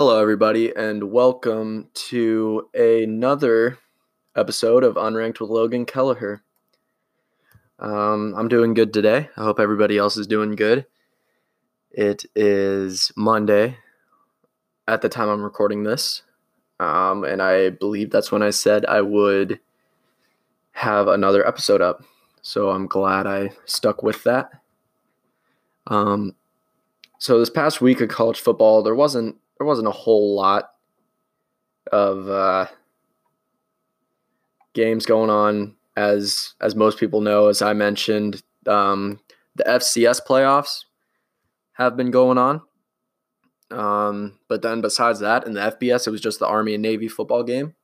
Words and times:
Hello, 0.00 0.18
everybody, 0.18 0.74
and 0.74 1.12
welcome 1.12 1.88
to 1.92 2.70
another 2.72 3.76
episode 4.34 4.82
of 4.82 4.94
Unranked 4.94 5.40
with 5.40 5.50
Logan 5.50 5.84
Kelleher. 5.84 6.42
Um, 7.78 8.34
I'm 8.34 8.48
doing 8.48 8.72
good 8.72 8.94
today. 8.94 9.28
I 9.36 9.44
hope 9.44 9.60
everybody 9.60 9.98
else 9.98 10.16
is 10.16 10.26
doing 10.26 10.52
good. 10.52 10.86
It 11.90 12.24
is 12.34 13.12
Monday 13.14 13.76
at 14.88 15.02
the 15.02 15.10
time 15.10 15.28
I'm 15.28 15.42
recording 15.42 15.82
this, 15.82 16.22
um, 16.78 17.22
and 17.22 17.42
I 17.42 17.68
believe 17.68 18.08
that's 18.08 18.32
when 18.32 18.42
I 18.42 18.48
said 18.48 18.86
I 18.86 19.02
would 19.02 19.60
have 20.72 21.08
another 21.08 21.46
episode 21.46 21.82
up. 21.82 22.02
So 22.40 22.70
I'm 22.70 22.86
glad 22.86 23.26
I 23.26 23.50
stuck 23.66 24.02
with 24.02 24.24
that. 24.24 24.62
Um, 25.88 26.36
so 27.18 27.38
this 27.38 27.50
past 27.50 27.82
week 27.82 28.00
of 28.00 28.08
college 28.08 28.40
football, 28.40 28.82
there 28.82 28.94
wasn't 28.94 29.36
there 29.60 29.66
wasn't 29.66 29.86
a 29.86 29.92
whole 29.92 30.34
lot 30.34 30.70
of 31.92 32.30
uh, 32.30 32.66
games 34.72 35.04
going 35.04 35.28
on 35.28 35.76
as 35.98 36.54
as 36.62 36.74
most 36.74 36.98
people 36.98 37.20
know. 37.20 37.48
As 37.48 37.60
I 37.60 37.74
mentioned, 37.74 38.42
um, 38.66 39.20
the 39.56 39.64
FCS 39.64 40.22
playoffs 40.26 40.84
have 41.74 41.94
been 41.94 42.10
going 42.10 42.38
on. 42.38 42.62
Um, 43.70 44.38
but 44.48 44.62
then 44.62 44.80
besides 44.80 45.20
that, 45.20 45.46
in 45.46 45.52
the 45.52 45.60
FBS, 45.60 46.06
it 46.06 46.10
was 46.10 46.22
just 46.22 46.38
the 46.38 46.46
Army 46.46 46.72
and 46.72 46.82
Navy 46.82 47.06
football 47.06 47.42
game. 47.42 47.74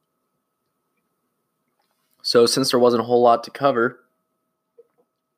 So 2.22 2.46
since 2.46 2.70
there 2.70 2.80
wasn't 2.80 3.02
a 3.02 3.06
whole 3.06 3.20
lot 3.20 3.44
to 3.44 3.50
cover, 3.50 4.00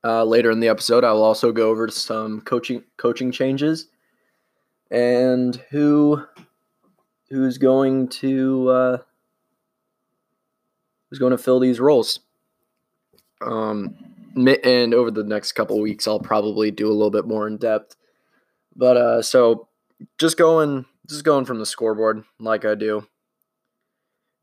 uh, 0.04 0.22
later 0.22 0.52
in 0.52 0.60
the 0.60 0.68
episode, 0.68 1.02
I 1.02 1.12
will 1.12 1.24
also 1.24 1.50
go 1.50 1.68
over 1.68 1.88
some 1.88 2.42
coaching 2.42 2.84
coaching 2.96 3.32
changes 3.32 3.88
and 4.90 5.56
who 5.70 6.24
who's 7.30 7.58
going 7.58 8.08
to 8.08 8.68
uh, 8.68 8.98
who's 11.08 11.18
going 11.18 11.32
to 11.32 11.38
fill 11.38 11.60
these 11.60 11.80
roles. 11.80 12.20
Um, 13.40 13.96
and 14.36 14.94
over 14.94 15.10
the 15.10 15.24
next 15.24 15.52
couple 15.52 15.80
weeks, 15.80 16.06
I'll 16.06 16.20
probably 16.20 16.70
do 16.70 16.88
a 16.88 16.92
little 16.92 17.10
bit 17.10 17.26
more 17.26 17.46
in 17.46 17.56
depth. 17.56 17.96
But 18.76 18.96
uh, 18.96 19.22
so 19.22 19.68
just 20.18 20.36
going 20.36 20.84
just 21.08 21.24
going 21.24 21.44
from 21.44 21.58
the 21.58 21.66
scoreboard 21.66 22.24
like 22.38 22.64
I 22.64 22.74
do. 22.74 23.06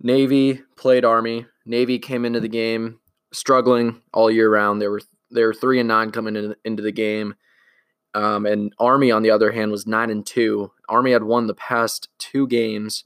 Navy 0.02 0.62
played 0.76 1.06
Army. 1.06 1.46
Navy 1.66 2.00
came 2.00 2.26
into 2.26 2.40
the 2.40 2.48
game 2.48 3.00
struggling 3.31 4.02
all 4.14 4.30
year 4.30 4.50
round. 4.50 4.81
They 4.81 4.88
were 4.88 5.02
they 5.31 5.44
were 5.44 5.54
three 5.54 5.80
and 5.80 5.88
nine 5.88 6.12
coming 6.12 6.36
in, 6.36 6.56
into 6.66 6.84
the 6.84 6.92
game. 6.92 7.36
Um, 8.16 8.46
and 8.46 8.74
Army, 8.80 9.12
on 9.12 9.24
the 9.24 9.30
other 9.30 9.52
hand, 9.52 9.72
was 9.72 9.86
nine 9.86 10.10
and 10.10 10.26
two. 10.26 10.72
Army 10.88 11.12
had 11.12 11.24
won 11.24 11.48
the 11.48 11.54
past 11.54 12.08
two 12.18 12.48
games 12.48 13.04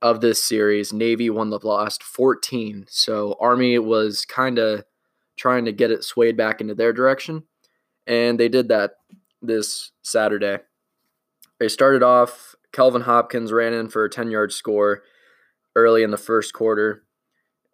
of 0.00 0.22
this 0.22 0.42
series. 0.42 0.94
Navy 0.94 1.28
won 1.28 1.50
the 1.50 1.58
last 1.58 2.02
14. 2.02 2.86
So 2.88 3.36
Army 3.38 3.78
was 3.78 4.24
kind 4.24 4.58
of 4.58 4.84
trying 5.36 5.66
to 5.66 5.72
get 5.72 5.90
it 5.90 6.04
swayed 6.04 6.38
back 6.38 6.62
into 6.62 6.74
their 6.74 6.94
direction. 6.94 7.44
And 8.06 8.40
they 8.40 8.48
did 8.48 8.68
that 8.68 8.92
this 9.42 9.92
Saturday. 10.02 10.60
They 11.58 11.68
started 11.68 12.02
off, 12.02 12.54
Kelvin 12.72 13.02
Hopkins 13.02 13.52
ran 13.52 13.74
in 13.74 13.90
for 13.90 14.06
a 14.06 14.10
10 14.10 14.30
yard 14.30 14.52
score 14.52 15.02
early 15.76 16.02
in 16.02 16.10
the 16.10 16.16
first 16.16 16.54
quarter. 16.54 17.04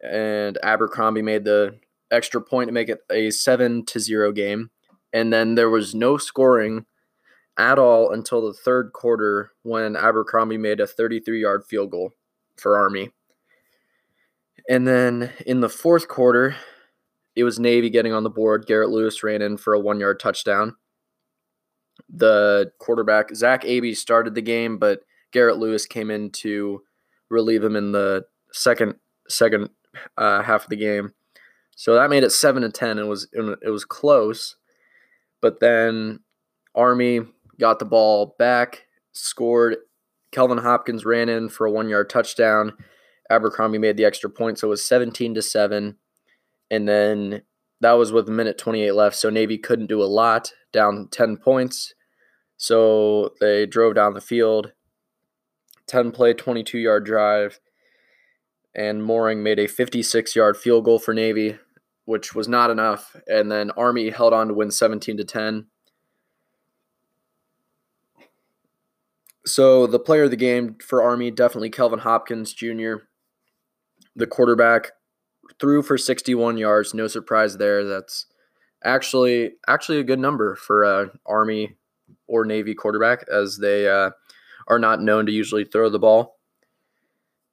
And 0.03 0.57
Abercrombie 0.61 1.21
made 1.21 1.45
the 1.45 1.79
extra 2.11 2.41
point 2.41 2.67
to 2.67 2.73
make 2.73 2.89
it 2.89 2.99
a 3.09 3.29
7 3.29 3.85
to 3.85 3.99
0 4.01 4.33
game 4.33 4.69
and 5.13 5.31
then 5.31 5.55
there 5.55 5.69
was 5.69 5.95
no 5.95 6.17
scoring 6.17 6.85
at 7.57 7.79
all 7.79 8.11
until 8.11 8.41
the 8.41 8.53
third 8.53 8.93
quarter 8.93 9.51
when 9.63 9.95
Abercrombie 9.95 10.57
made 10.57 10.79
a 10.79 10.87
33 10.87 11.41
yard 11.41 11.65
field 11.65 11.91
goal 11.91 12.11
for 12.57 12.77
Army. 12.77 13.11
And 14.69 14.87
then 14.87 15.31
in 15.45 15.61
the 15.61 15.69
fourth 15.69 16.07
quarter, 16.07 16.55
it 17.35 17.43
was 17.43 17.59
Navy 17.59 17.89
getting 17.89 18.13
on 18.13 18.23
the 18.23 18.29
board. 18.29 18.65
Garrett 18.65 18.89
Lewis 18.89 19.23
ran 19.23 19.41
in 19.41 19.57
for 19.57 19.73
a 19.73 19.79
one 19.79 19.99
yard 19.99 20.19
touchdown. 20.19 20.75
The 22.09 22.71
quarterback, 22.79 23.33
Zach 23.35 23.63
Abey, 23.63 23.95
started 23.95 24.35
the 24.35 24.41
game, 24.41 24.77
but 24.77 25.01
Garrett 25.31 25.57
Lewis 25.57 25.85
came 25.85 26.11
in 26.11 26.31
to 26.31 26.83
relieve 27.29 27.63
him 27.63 27.75
in 27.75 27.91
the 27.91 28.25
second 28.51 28.95
second 29.29 29.69
uh, 30.17 30.41
half 30.43 30.63
of 30.63 30.69
the 30.69 30.75
game. 30.75 31.13
So 31.75 31.95
that 31.95 32.09
made 32.09 32.23
it 32.23 32.31
seven 32.31 32.63
to 32.63 32.69
ten. 32.69 32.99
It 32.99 33.07
was 33.07 33.27
it 33.33 33.69
was 33.69 33.85
close, 33.85 34.56
but 35.41 35.59
then 35.59 36.19
Army 36.75 37.21
got 37.59 37.79
the 37.79 37.85
ball 37.85 38.35
back, 38.37 38.85
scored. 39.11 39.77
Kelvin 40.31 40.59
Hopkins 40.59 41.05
ran 41.05 41.29
in 41.29 41.49
for 41.49 41.65
a 41.65 41.71
one 41.71 41.89
yard 41.89 42.09
touchdown. 42.09 42.73
Abercrombie 43.29 43.77
made 43.77 43.97
the 43.97 44.05
extra 44.05 44.29
point, 44.29 44.59
so 44.59 44.67
it 44.67 44.69
was 44.69 44.85
17 44.85 45.33
to 45.35 45.41
7. 45.41 45.97
And 46.69 46.87
then 46.87 47.43
that 47.81 47.93
was 47.93 48.11
with 48.11 48.27
a 48.27 48.31
minute 48.31 48.57
28 48.57 48.91
left, 48.91 49.15
so 49.15 49.29
Navy 49.29 49.57
couldn't 49.57 49.87
do 49.87 50.01
a 50.01 50.05
lot, 50.05 50.53
down 50.71 51.07
10 51.11 51.37
points. 51.37 51.93
So 52.57 53.33
they 53.39 53.65
drove 53.65 53.95
down 53.95 54.13
the 54.13 54.21
field, 54.21 54.73
10 55.87 56.11
play, 56.11 56.33
22 56.33 56.79
yard 56.79 57.05
drive, 57.05 57.59
and 58.73 59.03
Moehring 59.03 59.43
made 59.43 59.59
a 59.59 59.67
56 59.67 60.35
yard 60.35 60.57
field 60.57 60.85
goal 60.85 60.99
for 60.99 61.13
Navy 61.13 61.57
which 62.07 62.33
was 62.33 62.47
not 62.47 62.69
enough. 62.69 63.17
And 63.27 63.51
then 63.51 63.69
Army 63.71 64.09
held 64.11 64.31
on 64.31 64.47
to 64.47 64.53
win 64.53 64.71
17 64.71 65.17
to 65.17 65.25
10. 65.25 65.65
So 69.45 69.85
the 69.85 69.99
player 69.99 70.23
of 70.23 70.31
the 70.31 70.37
game 70.37 70.77
for 70.81 71.03
Army, 71.03 71.31
definitely 71.31 71.69
Kelvin 71.69 71.99
Hopkins 71.99 72.53
Jr. 72.53 72.95
The 74.15 74.25
quarterback 74.25 74.91
threw 75.59 75.81
for 75.81 75.97
61 75.97 76.57
yards. 76.57 76.93
No 76.93 77.07
surprise 77.07 77.57
there. 77.57 77.83
That's 77.83 78.27
actually 78.85 79.55
actually 79.67 79.99
a 79.99 80.05
good 80.05 80.19
number 80.19 80.55
for 80.55 80.83
a 80.83 81.11
Army 81.25 81.75
or 82.25 82.45
Navy 82.45 82.73
quarterback, 82.73 83.25
as 83.29 83.57
they 83.57 83.89
uh, 83.89 84.11
are 84.69 84.79
not 84.79 85.01
known 85.01 85.25
to 85.25 85.31
usually 85.33 85.65
throw 85.65 85.89
the 85.89 85.99
ball. 85.99 86.37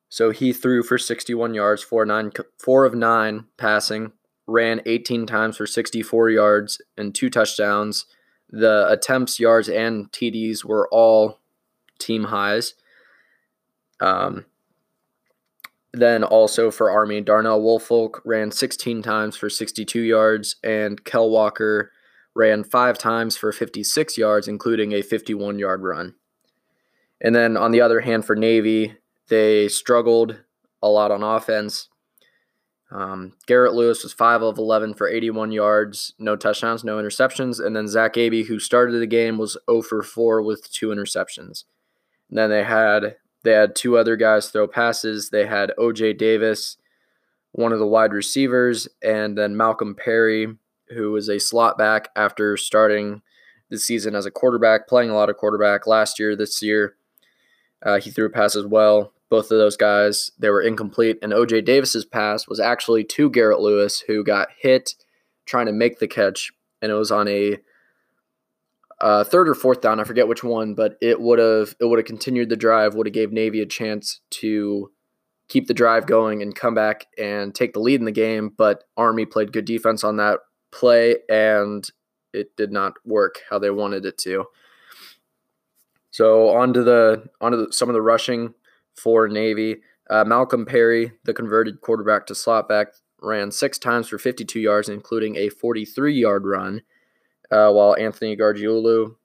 So 0.09 0.31
he 0.31 0.53
threw 0.53 0.84
for 0.84 0.97
61 0.97 1.54
yards, 1.54 1.82
four 1.82 2.06
nine, 2.06 2.31
four 2.56 2.84
of 2.84 2.94
nine 2.94 3.47
passing 3.56 4.12
ran 4.47 4.82
18 4.87 5.27
times 5.27 5.56
for 5.56 5.66
64 5.66 6.31
yards 6.31 6.81
and 6.97 7.15
two 7.15 7.31
touchdowns. 7.31 8.06
The 8.50 8.87
attempts, 8.88 9.41
yards, 9.41 9.69
and 9.69 10.10
TDs 10.12 10.65
were 10.65 10.88
all 10.91 11.41
team 11.99 12.25
highs. 12.25 12.75
Um, 14.00 14.44
then 15.93 16.25
also 16.25 16.71
for 16.71 16.91
Army, 16.91 17.21
Darnell 17.21 17.62
Woolfolk 17.62 18.21
ran 18.25 18.50
16 18.50 19.03
times 19.03 19.37
for 19.37 19.49
62 19.49 20.00
yards, 20.00 20.56
and 20.62 21.05
Kell 21.05 21.31
Walker 21.31 21.93
ran 22.34 22.65
five 22.65 22.99
times 22.99 23.37
for 23.37 23.53
56 23.53 24.19
yards, 24.19 24.49
including 24.49 24.93
a 24.93 25.03
51 25.03 25.59
yard 25.59 25.82
run. 25.82 26.15
And 27.21 27.34
then 27.34 27.56
on 27.56 27.71
the 27.71 27.81
other 27.81 28.00
hand, 28.00 28.25
for 28.25 28.34
Navy, 28.34 28.97
they 29.28 29.69
struggled 29.69 30.37
a 30.82 30.88
lot 30.88 31.11
on 31.11 31.22
offense. 31.22 31.88
Um, 32.94 33.32
Garrett 33.49 33.75
Lewis 33.75 34.05
was 34.05 34.12
5 34.12 34.43
of 34.43 34.56
11 34.56 34.94
for 34.94 35.09
81 35.09 35.50
yards, 35.50 36.15
no 36.21 36.37
touchdowns, 36.37 36.84
no 36.84 36.97
interceptions. 36.97 37.59
And 37.62 37.75
then 37.75 37.88
Zach 37.88 38.16
Abey, 38.16 38.44
who 38.44 38.60
started 38.60 39.00
the 39.00 39.06
game, 39.06 39.37
was 39.37 39.59
0 39.69 39.82
for 39.82 40.03
4 40.05 40.43
with 40.43 40.71
two 40.71 40.88
interceptions. 40.88 41.65
And 42.31 42.38
then 42.38 42.50
they 42.50 42.62
had 42.62 43.16
they 43.43 43.50
had 43.50 43.75
two 43.75 43.99
other 43.99 44.16
guys 44.16 44.49
throw 44.49 44.69
passes. 44.69 45.31
They 45.31 45.44
had 45.47 45.72
OJ 45.77 46.16
Davis, 46.16 46.77
one 47.50 47.72
of 47.72 47.81
the 47.81 47.87
wide 47.87 48.12
receivers, 48.12 48.88
and 49.03 49.37
then 49.37 49.56
Malcolm 49.56 49.97
Perry, 49.97 50.56
who 50.91 51.11
was 51.11 51.28
a 51.28 51.41
slot 51.41 51.76
back 51.76 52.11
after 52.15 52.56
starting 52.56 53.22
the 53.71 53.78
season 53.78 54.15
as 54.15 54.25
a 54.25 54.31
quarterback, 54.31 54.87
playing 54.87 55.11
a 55.11 55.15
lot 55.15 55.28
of 55.28 55.37
quarterback 55.37 55.87
last 55.88 56.21
year, 56.21 56.37
this 56.37 56.62
year. 56.62 56.94
Uh, 57.85 57.99
he 57.99 58.11
threw 58.11 58.26
a 58.26 58.31
pass 58.31 58.55
as 58.55 58.64
well 58.64 59.13
both 59.34 59.50
of 59.50 59.58
those 59.58 59.76
guys. 59.76 60.31
They 60.38 60.48
were 60.48 60.62
incomplete 60.62 61.19
and 61.20 61.32
oj 61.32 61.64
davis's 61.64 62.04
pass 62.04 62.46
was 62.46 62.60
actually 62.60 63.02
to 63.02 63.28
garrett 63.28 63.58
lewis 63.58 63.98
who 64.06 64.22
got 64.22 64.48
hit 64.56 64.94
trying 65.44 65.66
to 65.66 65.72
make 65.72 65.98
the 65.98 66.06
catch 66.06 66.52
and 66.81 66.92
it 66.92 66.94
was 66.94 67.10
on 67.10 67.26
a 67.26 67.58
uh, 69.00 69.25
third 69.25 69.48
or 69.48 69.54
fourth 69.54 69.81
down. 69.81 69.98
I 69.98 70.04
forget 70.04 70.28
which 70.28 70.44
one 70.44 70.75
but 70.75 70.96
it 71.00 71.20
would 71.20 71.40
have 71.40 71.75
it 71.81 71.86
would 71.86 71.98
have 71.98 72.06
continued 72.06 72.48
the 72.48 72.56
drive 72.56 72.94
would 72.94 73.08
have 73.08 73.12
gave 73.12 73.32
navy 73.32 73.60
a 73.60 73.66
chance 73.66 74.20
to 74.31 74.92
keep 75.48 75.66
the 75.66 75.75
drive 75.75 76.06
going 76.06 76.40
and 76.40 76.54
come 76.54 76.75
back 76.75 77.06
and 77.19 77.52
take 77.52 77.72
the 77.72 77.81
lead 77.81 77.98
in 77.98 78.06
the 78.06 78.12
game 78.12 78.52
but 78.56 78.84
army 78.96 79.26
played 79.26 79.52
good 79.52 79.64
defense 79.64 80.04
on 80.04 80.19
that 80.19 80.38
play 80.70 81.16
and 81.28 81.90
it 82.32 82.56
did 82.56 82.70
not 82.70 82.94
work 83.04 83.40
how 83.50 83.58
they 83.58 83.70
wanted 83.70 84.06
it 84.06 84.16
to. 84.19 84.44
So 86.12 86.50
on 86.50 86.72
to 86.75 86.84
the 86.84 87.28
on 87.40 87.50
to 87.50 87.56
the, 87.58 87.72
some 87.72 87.88
of 87.88 87.94
the 87.94 88.00
rushing 88.00 88.54
for 88.94 89.29
Navy. 89.29 89.76
Uh, 90.11 90.25
Malcolm 90.25 90.67
Perry, 90.67 91.12
the 91.25 91.35
converted 91.35 91.81
quarterback 91.81 92.26
to 92.26 92.35
slot 92.35 92.69
back, 92.69 92.88
ran 93.20 93.50
six 93.50 93.79
times 93.79 94.08
for 94.08 94.19
52 94.19 94.61
yards, 94.61 94.88
including 94.88 95.37
a 95.37 95.49
43 95.49 96.14
yard 96.14 96.44
run, 96.46 96.82
uh, 97.50 97.70
while 97.70 97.96
Anthony 97.96 98.37
Gargiulo, 98.37 99.17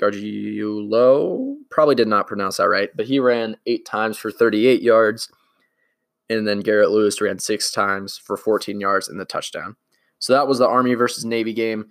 Gargiulo, 0.00 1.56
probably 1.70 1.94
did 1.94 2.08
not 2.08 2.26
pronounce 2.26 2.58
that 2.58 2.68
right, 2.68 2.90
but 2.94 3.06
he 3.06 3.18
ran 3.18 3.56
eight 3.66 3.86
times 3.86 4.18
for 4.18 4.30
38 4.30 4.82
yards. 4.82 5.30
And 6.28 6.46
then 6.46 6.60
Garrett 6.60 6.90
Lewis 6.90 7.20
ran 7.20 7.38
six 7.38 7.70
times 7.70 8.18
for 8.18 8.36
14 8.36 8.80
yards 8.80 9.08
in 9.08 9.16
the 9.16 9.24
touchdown. 9.24 9.76
So 10.18 10.32
that 10.32 10.48
was 10.48 10.58
the 10.58 10.68
Army 10.68 10.94
versus 10.94 11.24
Navy 11.24 11.52
game. 11.52 11.86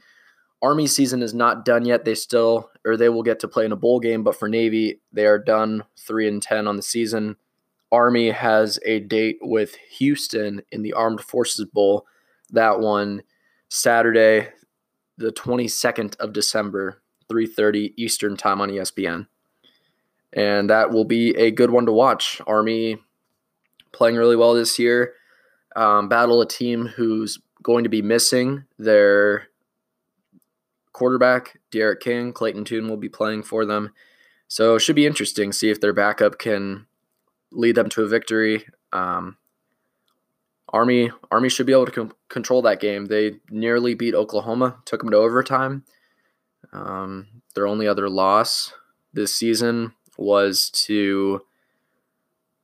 Army 0.66 0.88
season 0.88 1.22
is 1.22 1.32
not 1.32 1.64
done 1.64 1.86
yet. 1.86 2.06
They 2.06 2.16
still, 2.16 2.72
or 2.84 2.98
they 2.98 3.08
will 3.08 3.22
get 3.22 3.40
to 3.42 3.48
play 3.48 3.66
in 3.66 3.72
a 3.72 3.76
bowl 3.76 4.00
game, 4.00 4.24
but 4.24 4.36
for 4.36 4.50
Navy, 4.50 5.00
they 5.14 5.28
are 5.28 5.38
done 5.38 5.84
3 5.96 6.28
and 6.28 6.42
10 6.42 6.68
on 6.68 6.76
the 6.76 6.82
season. 6.82 7.36
Army 7.92 8.32
has 8.32 8.80
a 8.84 9.00
date 9.00 9.38
with 9.42 9.76
Houston 10.00 10.64
in 10.72 10.82
the 10.82 10.94
Armed 10.94 11.22
Forces 11.22 11.66
Bowl. 11.66 12.08
That 12.50 12.80
one 12.80 13.22
Saturday, 13.70 14.48
the 15.20 15.32
22nd 15.32 16.18
of 16.18 16.34
December, 16.34 17.00
3:30 17.30 17.94
Eastern 17.96 18.36
Time 18.36 18.60
on 18.60 18.72
ESPN. 18.72 19.28
And 20.34 20.72
that 20.72 20.90
will 20.90 21.06
be 21.06 21.30
a 21.38 21.52
good 21.52 21.70
one 21.70 21.86
to 21.86 21.92
watch. 21.92 22.42
Army 22.48 22.98
playing 23.92 24.16
really 24.16 24.36
well 24.36 24.56
this 24.56 24.80
year. 24.80 25.14
Um, 25.76 26.10
battle 26.10 26.42
a 26.42 26.48
team 26.48 26.88
who's 26.88 27.38
going 27.62 27.84
to 27.84 27.90
be 27.90 28.02
missing 28.02 28.64
their 28.80 29.50
quarterback, 30.96 31.60
D'Eriq 31.72 32.00
King. 32.00 32.32
Clayton 32.32 32.64
Tune 32.64 32.88
will 32.88 32.98
be 32.98 33.10
playing 33.10 33.44
for 33.44 33.66
them. 33.66 33.92
So 34.48 34.76
it 34.76 34.80
should 34.80 34.96
be 34.96 35.06
interesting. 35.06 35.52
See 35.52 35.70
if 35.70 35.82
their 35.82 35.92
backup 35.92 36.40
can 36.40 36.88
lead 37.52 37.76
them 37.76 37.90
to 37.90 38.04
a 38.04 38.08
victory. 38.08 38.66
Um, 38.94 39.36
Army 40.70 41.12
Army 41.32 41.50
should 41.50 41.66
be 41.66 41.74
able 41.74 41.86
to 41.86 41.92
com- 41.92 42.14
control 42.30 42.62
that 42.62 42.80
game. 42.80 43.06
They 43.06 43.40
nearly 43.50 43.94
beat 43.94 44.16
Oklahoma, 44.16 44.78
took 44.86 45.02
them 45.02 45.12
to 45.12 45.18
overtime. 45.18 45.84
Um, 46.72 47.28
their 47.56 47.68
only 47.68 47.88
other 47.88 48.10
loss 48.10 48.74
this 49.14 49.36
season 49.36 49.94
was 50.18 50.70
to 50.72 51.42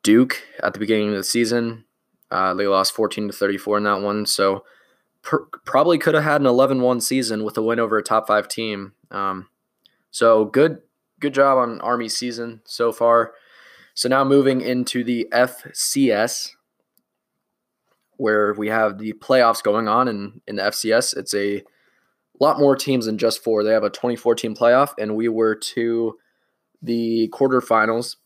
Duke 0.04 0.42
at 0.63 0.74
the 0.74 0.80
beginning 0.80 1.10
of 1.10 1.16
the 1.16 1.24
season. 1.24 1.83
Uh, 2.30 2.54
they 2.54 2.66
lost 2.66 2.94
14 2.94 3.28
to 3.28 3.33
34 3.33 3.80
in 3.80 3.83
that 3.83 4.01
one. 4.01 4.25
So 4.25 4.63
probably 5.21 5.97
could 5.97 6.15
have 6.15 6.23
had 6.23 6.41
an 6.41 6.47
11-1 6.47 7.01
season 7.01 7.44
with 7.44 7.57
a 7.57 7.62
win 7.62 7.79
over 7.79 7.97
a 7.97 8.03
top 8.03 8.27
five 8.27 8.47
team. 8.47 8.94
Um, 9.12 9.47
so 10.09 10.45
good 10.45 10.79
good 11.19 11.33
job 11.33 11.57
on 11.57 11.79
Army 11.81 12.09
season 12.09 12.62
so 12.65 12.91
far. 12.91 13.33
So 13.94 14.09
now 14.09 14.23
moving 14.23 14.62
into 14.62 15.03
the 15.03 15.27
FCS, 15.31 16.50
where 18.18 18.53
we 18.53 18.68
have 18.68 18.97
the 18.97 19.13
playoffs 19.13 19.63
going 19.63 19.88
on, 19.88 20.07
and 20.07 20.41
in 20.47 20.56
the 20.57 20.63
FCS, 20.63 21.15
it's 21.15 21.33
a 21.33 21.63
lot 22.39 22.59
more 22.59 22.75
teams 22.75 23.06
than 23.06 23.18
just 23.18 23.44
four. 23.44 23.63
They 23.63 23.71
have 23.71 23.83
a 23.83 23.89
24 23.89 24.35
team 24.35 24.56
playoff, 24.56 24.94
and 24.97 25.15
we 25.15 25.27
were 25.27 25.56
to 25.56 26.18
the 26.81 27.29
quarterfinals. 27.33 28.18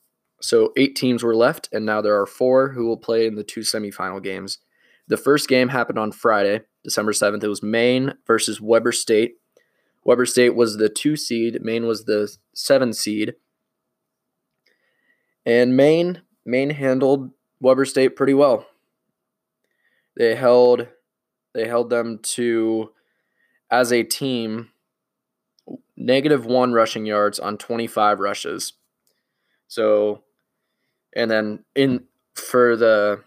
So 0.42 0.72
eight 0.78 0.96
teams 0.96 1.24
were 1.24 1.36
left, 1.36 1.70
and 1.72 1.86
now 1.86 2.02
there 2.02 2.20
are 2.20 2.26
four 2.26 2.70
who 2.70 2.86
will 2.86 2.98
play 2.98 3.26
in 3.26 3.36
the 3.36 3.44
two 3.44 3.62
semifinal 3.62 4.22
games. 4.22 4.60
The 5.08 5.18
first 5.18 5.48
game 5.48 5.70
happened 5.70 6.00
on 6.00 6.12
Friday, 6.12 6.62
December 6.84 7.12
7th. 7.12 7.44
It 7.44 7.48
was 7.48 7.62
Maine 7.62 8.16
versus 8.26 8.60
Weber 8.60 8.92
State. 8.92 9.36
Weber 10.04 10.26
State 10.26 10.56
was 10.56 10.78
the 10.78 10.90
two 10.90 11.16
seed, 11.16 11.62
Maine 11.62 11.88
was 11.88 12.06
the 12.06 12.36
seven 12.54 12.94
seed. 12.94 13.36
And 15.46 15.76
Maine, 15.76 16.22
Maine 16.46 16.72
handled 16.72 17.32
Weber 17.60 17.86
State 17.86 18.16
pretty 18.16 18.34
well. 18.34 18.68
They 20.18 20.36
held 20.36 20.88
they 21.54 21.68
held 21.68 21.90
them 21.90 22.20
to 22.22 22.92
as 23.72 23.92
a 23.92 24.04
team 24.04 24.70
negative 25.98 26.46
1 26.46 26.74
rushing 26.74 27.06
yards 27.06 27.40
on 27.40 27.58
25 27.58 28.20
rushes. 28.20 28.74
So 29.68 30.24
and 31.16 31.32
then 31.32 31.66
in 31.76 32.06
for 32.36 32.76
the 32.76 33.24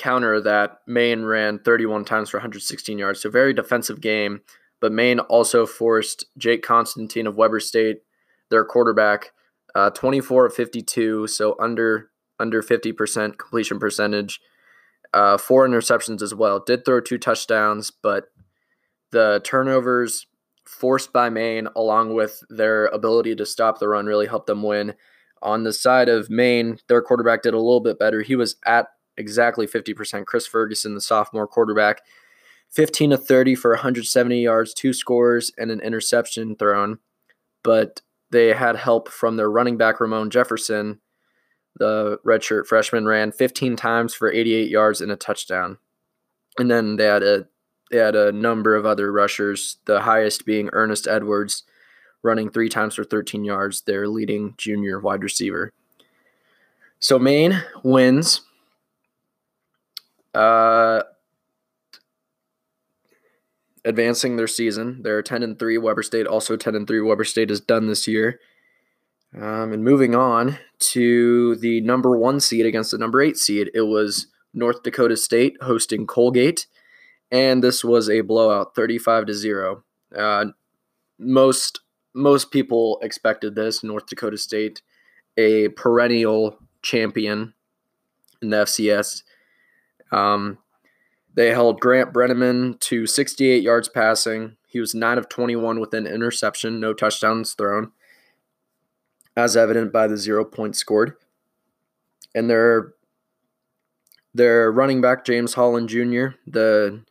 counter 0.00 0.40
that 0.40 0.78
Maine 0.86 1.22
ran 1.22 1.58
31 1.60 2.04
times 2.04 2.30
for 2.30 2.38
116 2.38 2.98
yards. 2.98 3.22
So 3.22 3.30
very 3.30 3.52
defensive 3.52 4.00
game, 4.00 4.40
but 4.80 4.92
Maine 4.92 5.20
also 5.20 5.66
forced 5.66 6.24
Jake 6.38 6.62
Constantine 6.62 7.26
of 7.26 7.36
Weber 7.36 7.60
State, 7.60 7.98
their 8.50 8.64
quarterback, 8.64 9.32
uh, 9.74 9.90
24 9.90 10.46
of 10.46 10.54
52, 10.54 11.26
so 11.26 11.54
under 11.60 12.10
under 12.40 12.62
50% 12.62 13.38
completion 13.38 13.78
percentage. 13.78 14.40
Uh, 15.12 15.36
four 15.36 15.68
interceptions 15.68 16.22
as 16.22 16.34
well. 16.34 16.58
Did 16.58 16.84
throw 16.84 17.00
two 17.00 17.18
touchdowns, 17.18 17.90
but 17.90 18.28
the 19.10 19.42
turnovers 19.44 20.26
forced 20.66 21.12
by 21.12 21.28
Maine, 21.28 21.68
along 21.76 22.14
with 22.14 22.42
their 22.48 22.86
ability 22.86 23.34
to 23.36 23.44
stop 23.44 23.78
the 23.78 23.88
run, 23.88 24.06
really 24.06 24.26
helped 24.26 24.46
them 24.46 24.62
win. 24.62 24.94
On 25.42 25.64
the 25.64 25.72
side 25.72 26.08
of 26.08 26.30
Maine, 26.30 26.78
their 26.88 27.02
quarterback 27.02 27.42
did 27.42 27.54
a 27.54 27.58
little 27.58 27.80
bit 27.80 27.98
better. 27.98 28.22
He 28.22 28.36
was 28.36 28.56
at 28.64 28.86
exactly 29.20 29.66
50%. 29.66 30.26
Chris 30.26 30.46
Ferguson, 30.46 30.94
the 30.94 31.00
sophomore 31.00 31.46
quarterback, 31.46 32.02
15 32.70 33.10
to 33.10 33.16
30 33.16 33.54
for 33.54 33.70
170 33.72 34.42
yards, 34.42 34.74
two 34.74 34.92
scores, 34.92 35.52
and 35.58 35.70
an 35.70 35.80
interception 35.80 36.56
thrown. 36.56 36.98
But 37.62 38.00
they 38.30 38.54
had 38.54 38.76
help 38.76 39.08
from 39.08 39.36
their 39.36 39.50
running 39.50 39.76
back, 39.76 40.00
Ramon 40.00 40.30
Jefferson. 40.30 41.00
The 41.76 42.18
redshirt 42.26 42.66
freshman 42.66 43.06
ran 43.06 43.32
15 43.32 43.76
times 43.76 44.14
for 44.14 44.32
88 44.32 44.68
yards 44.68 45.00
and 45.00 45.12
a 45.12 45.16
touchdown. 45.16 45.78
And 46.58 46.70
then 46.70 46.96
they 46.96 47.04
had 47.04 47.22
a 47.22 47.46
they 47.90 47.98
had 47.98 48.14
a 48.14 48.30
number 48.30 48.76
of 48.76 48.86
other 48.86 49.10
rushers, 49.10 49.78
the 49.86 50.02
highest 50.02 50.46
being 50.46 50.70
Earnest 50.72 51.08
Edwards, 51.08 51.64
running 52.22 52.48
three 52.48 52.68
times 52.68 52.94
for 52.94 53.02
13 53.02 53.44
yards, 53.44 53.82
their 53.82 54.06
leading 54.06 54.54
junior 54.56 55.00
wide 55.00 55.24
receiver. 55.24 55.72
So 57.00 57.18
Maine 57.18 57.62
wins. 57.82 58.42
Uh, 60.34 61.02
advancing 63.84 64.36
their 64.36 64.46
season. 64.46 65.02
They're 65.02 65.22
10 65.22 65.42
and 65.42 65.58
3. 65.58 65.78
Weber 65.78 66.02
State 66.02 66.26
also 66.26 66.56
10 66.56 66.74
and 66.74 66.86
3. 66.86 67.00
Weber 67.00 67.24
State 67.24 67.50
is 67.50 67.60
done 67.60 67.86
this 67.86 68.06
year. 68.06 68.38
Um, 69.34 69.72
and 69.72 69.84
moving 69.84 70.14
on 70.14 70.58
to 70.80 71.54
the 71.56 71.80
number 71.82 72.16
one 72.16 72.40
seed 72.40 72.66
against 72.66 72.90
the 72.90 72.98
number 72.98 73.20
eight 73.20 73.36
seed, 73.36 73.70
it 73.74 73.82
was 73.82 74.26
North 74.52 74.82
Dakota 74.82 75.16
State 75.16 75.56
hosting 75.62 76.06
Colgate, 76.06 76.66
and 77.30 77.62
this 77.62 77.84
was 77.84 78.10
a 78.10 78.22
blowout, 78.22 78.74
35 78.74 79.26
to 79.26 79.34
zero. 79.34 79.84
Uh, 80.16 80.46
most 81.18 81.80
most 82.12 82.50
people 82.50 82.98
expected 83.02 83.54
this. 83.54 83.84
North 83.84 84.06
Dakota 84.06 84.36
State, 84.36 84.82
a 85.36 85.68
perennial 85.68 86.58
champion 86.82 87.54
in 88.42 88.50
the 88.50 88.56
FCS. 88.56 89.22
Um, 90.12 90.58
they 91.34 91.50
held 91.50 91.80
Grant 91.80 92.12
Brenneman 92.12 92.78
to 92.80 93.06
68 93.06 93.62
yards 93.62 93.88
passing. 93.88 94.56
He 94.66 94.80
was 94.80 94.94
9 94.94 95.18
of 95.18 95.28
21 95.28 95.80
with 95.80 95.94
an 95.94 96.06
interception, 96.06 96.80
no 96.80 96.92
touchdowns 96.92 97.54
thrown, 97.54 97.92
as 99.36 99.56
evident 99.56 99.92
by 99.92 100.06
the 100.06 100.16
zero 100.16 100.44
points 100.44 100.78
scored. 100.78 101.14
And 102.34 102.48
their 102.48 102.94
their 104.32 104.70
running 104.70 105.00
back 105.00 105.24
James 105.24 105.54
Holland 105.54 105.88
Jr. 105.88 106.28
the 106.46 107.02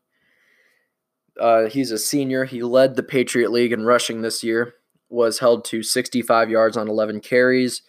uh, 1.40 1.68
he's 1.68 1.92
a 1.92 1.98
senior. 1.98 2.46
He 2.46 2.62
led 2.62 2.96
the 2.96 3.04
Patriot 3.04 3.52
League 3.52 3.72
in 3.72 3.86
rushing 3.86 4.22
this 4.22 4.44
year. 4.44 4.76
Was 5.10 5.40
held 5.40 5.66
to 5.66 5.82
65 5.82 6.50
yards 6.50 6.78
on 6.78 6.88
11 6.88 7.22
carries. 7.22 7.82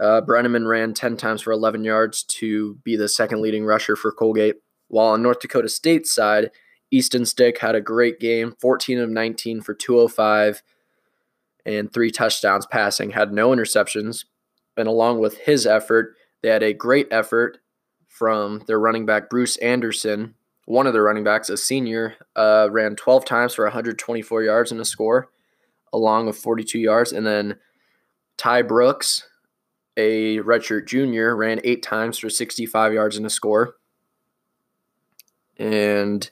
Uh, 0.00 0.20
Brenneman 0.20 0.68
ran 0.68 0.92
10 0.92 1.16
times 1.16 1.42
for 1.42 1.52
11 1.52 1.84
yards 1.84 2.24
to 2.24 2.74
be 2.84 2.96
the 2.96 3.08
second 3.08 3.40
leading 3.40 3.64
rusher 3.64 3.96
for 3.96 4.10
Colgate. 4.12 4.56
While 4.88 5.08
on 5.08 5.22
North 5.22 5.40
Dakota 5.40 5.68
State's 5.68 6.12
side, 6.12 6.50
Easton 6.90 7.26
Stick 7.26 7.58
had 7.58 7.74
a 7.74 7.80
great 7.80 8.20
game 8.20 8.54
14 8.60 8.98
of 8.98 9.10
19 9.10 9.62
for 9.62 9.74
205 9.74 10.62
and 11.66 11.92
three 11.92 12.10
touchdowns 12.10 12.66
passing, 12.66 13.10
had 13.10 13.32
no 13.32 13.50
interceptions. 13.50 14.24
And 14.76 14.88
along 14.88 15.20
with 15.20 15.38
his 15.38 15.66
effort, 15.66 16.14
they 16.42 16.48
had 16.50 16.62
a 16.62 16.74
great 16.74 17.08
effort 17.10 17.58
from 18.08 18.62
their 18.66 18.78
running 18.78 19.06
back, 19.06 19.30
Bruce 19.30 19.56
Anderson. 19.56 20.34
One 20.66 20.86
of 20.86 20.92
their 20.92 21.02
running 21.02 21.24
backs, 21.24 21.48
a 21.48 21.56
senior, 21.56 22.14
uh, 22.36 22.68
ran 22.70 22.96
12 22.96 23.24
times 23.24 23.54
for 23.54 23.64
124 23.64 24.42
yards 24.42 24.72
and 24.72 24.80
a 24.80 24.84
score, 24.84 25.28
along 25.92 26.26
with 26.26 26.36
42 26.36 26.78
yards. 26.78 27.12
And 27.12 27.26
then 27.26 27.56
Ty 28.36 28.62
Brooks, 28.62 29.26
a 29.96 30.38
redshirt 30.38 30.86
junior, 30.86 31.36
ran 31.36 31.60
eight 31.64 31.82
times 31.82 32.18
for 32.18 32.28
65 32.28 32.92
yards 32.92 33.16
and 33.16 33.26
a 33.26 33.30
score 33.30 33.76
and 35.56 36.30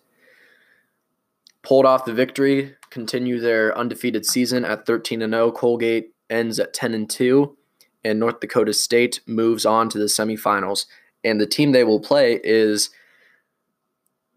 pulled 1.62 1.87
off 1.87 2.04
the 2.04 2.12
victory, 2.12 2.75
continue 2.90 3.40
their 3.40 3.76
undefeated 3.76 4.26
season 4.26 4.64
at 4.64 4.87
13 4.87 5.23
and 5.23 5.33
0. 5.33 5.52
Colgate 5.52 6.14
ends 6.28 6.59
at 6.59 6.75
10 6.75 6.95
and 6.95 7.09
2, 7.09 7.57
and 8.04 8.19
North 8.19 8.40
Dakota 8.40 8.73
State 8.73 9.21
moves 9.26 9.64
on 9.64 9.88
to 9.90 9.99
the 9.99 10.07
semifinals. 10.07 10.87
And 11.25 11.40
the 11.40 11.47
team 11.47 11.73
they 11.73 11.85
will 11.85 12.00
play 12.00 12.40
is 12.42 12.90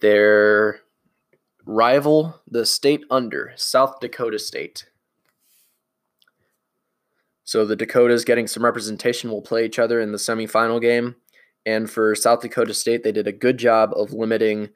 their 0.02 0.82
rival, 1.66 2.42
the 2.48 2.66
state 2.66 3.04
under, 3.10 3.54
South 3.56 4.00
Dakota 4.00 4.38
State. 4.38 4.88
So 7.46 7.64
the 7.64 7.76
Dakotas 7.76 8.26
getting 8.26 8.48
some 8.48 8.66
representation 8.66 9.30
will 9.30 9.42
play 9.42 9.66
each 9.66 9.80
other 9.80 10.00
in 10.02 10.12
the 10.12 10.18
semifinal 10.18 10.82
game. 10.82 11.16
And 11.66 11.90
for 11.90 12.14
South 12.16 12.42
Dakota 12.42 12.74
State, 12.74 13.04
they 13.04 13.12
did 13.12 13.28
a 13.28 13.32
good 13.32 13.58
job 13.58 13.92
of 13.96 14.14
limiting 14.14 14.70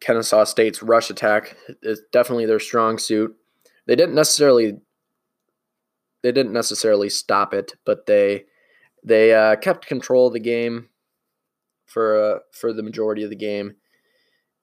Kennesaw 0.00 0.44
State's 0.44 0.82
rush 0.82 1.08
attack. 1.08 1.56
It's 1.82 2.00
definitely 2.12 2.46
their 2.46 2.60
strong 2.60 2.98
suit. 2.98 3.34
They 3.86 3.96
didn't 3.96 4.14
necessarily 4.14 4.78
they 6.22 6.32
didn't 6.32 6.52
necessarily 6.52 7.08
stop 7.08 7.54
it, 7.54 7.72
but 7.84 8.06
they 8.06 8.44
they 9.04 9.32
uh, 9.32 9.56
kept 9.56 9.86
control 9.86 10.26
of 10.26 10.32
the 10.32 10.40
game 10.40 10.88
for 11.84 12.36
uh, 12.36 12.38
for 12.50 12.72
the 12.72 12.82
majority 12.82 13.22
of 13.22 13.30
the 13.30 13.36
game, 13.36 13.76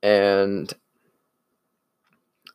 and 0.01 0.73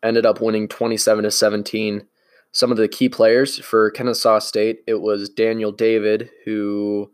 ended 0.03 0.27
up 0.27 0.41
winning 0.43 0.69
twenty 0.69 0.99
seven 0.99 1.25
to 1.25 1.31
seventeen. 1.31 2.07
Some 2.53 2.71
of 2.71 2.77
the 2.79 2.89
key 2.89 3.09
players 3.09 3.59
for 3.59 3.91
Kennesaw 3.91 4.39
State, 4.39 4.81
it 4.87 5.01
was 5.01 5.29
Daniel 5.29 5.71
David, 5.71 6.31
who 6.45 7.11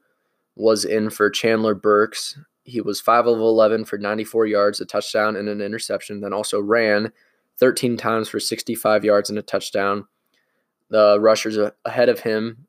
was 0.56 0.84
in 0.84 1.10
for 1.10 1.28
Chandler 1.30 1.74
Burks. 1.74 2.38
He 2.62 2.80
was 2.80 3.00
5 3.00 3.26
of 3.26 3.38
11 3.38 3.84
for 3.84 3.98
94 3.98 4.46
yards, 4.46 4.80
a 4.80 4.86
touchdown, 4.86 5.36
and 5.36 5.48
an 5.48 5.60
interception. 5.60 6.20
Then 6.20 6.32
also 6.32 6.60
ran 6.60 7.12
13 7.58 7.96
times 7.96 8.28
for 8.28 8.40
65 8.40 9.04
yards 9.04 9.28
and 9.28 9.38
a 9.38 9.42
touchdown. 9.42 10.06
The 10.90 11.18
rushers 11.20 11.58
ahead 11.84 12.08
of 12.08 12.20
him, 12.20 12.66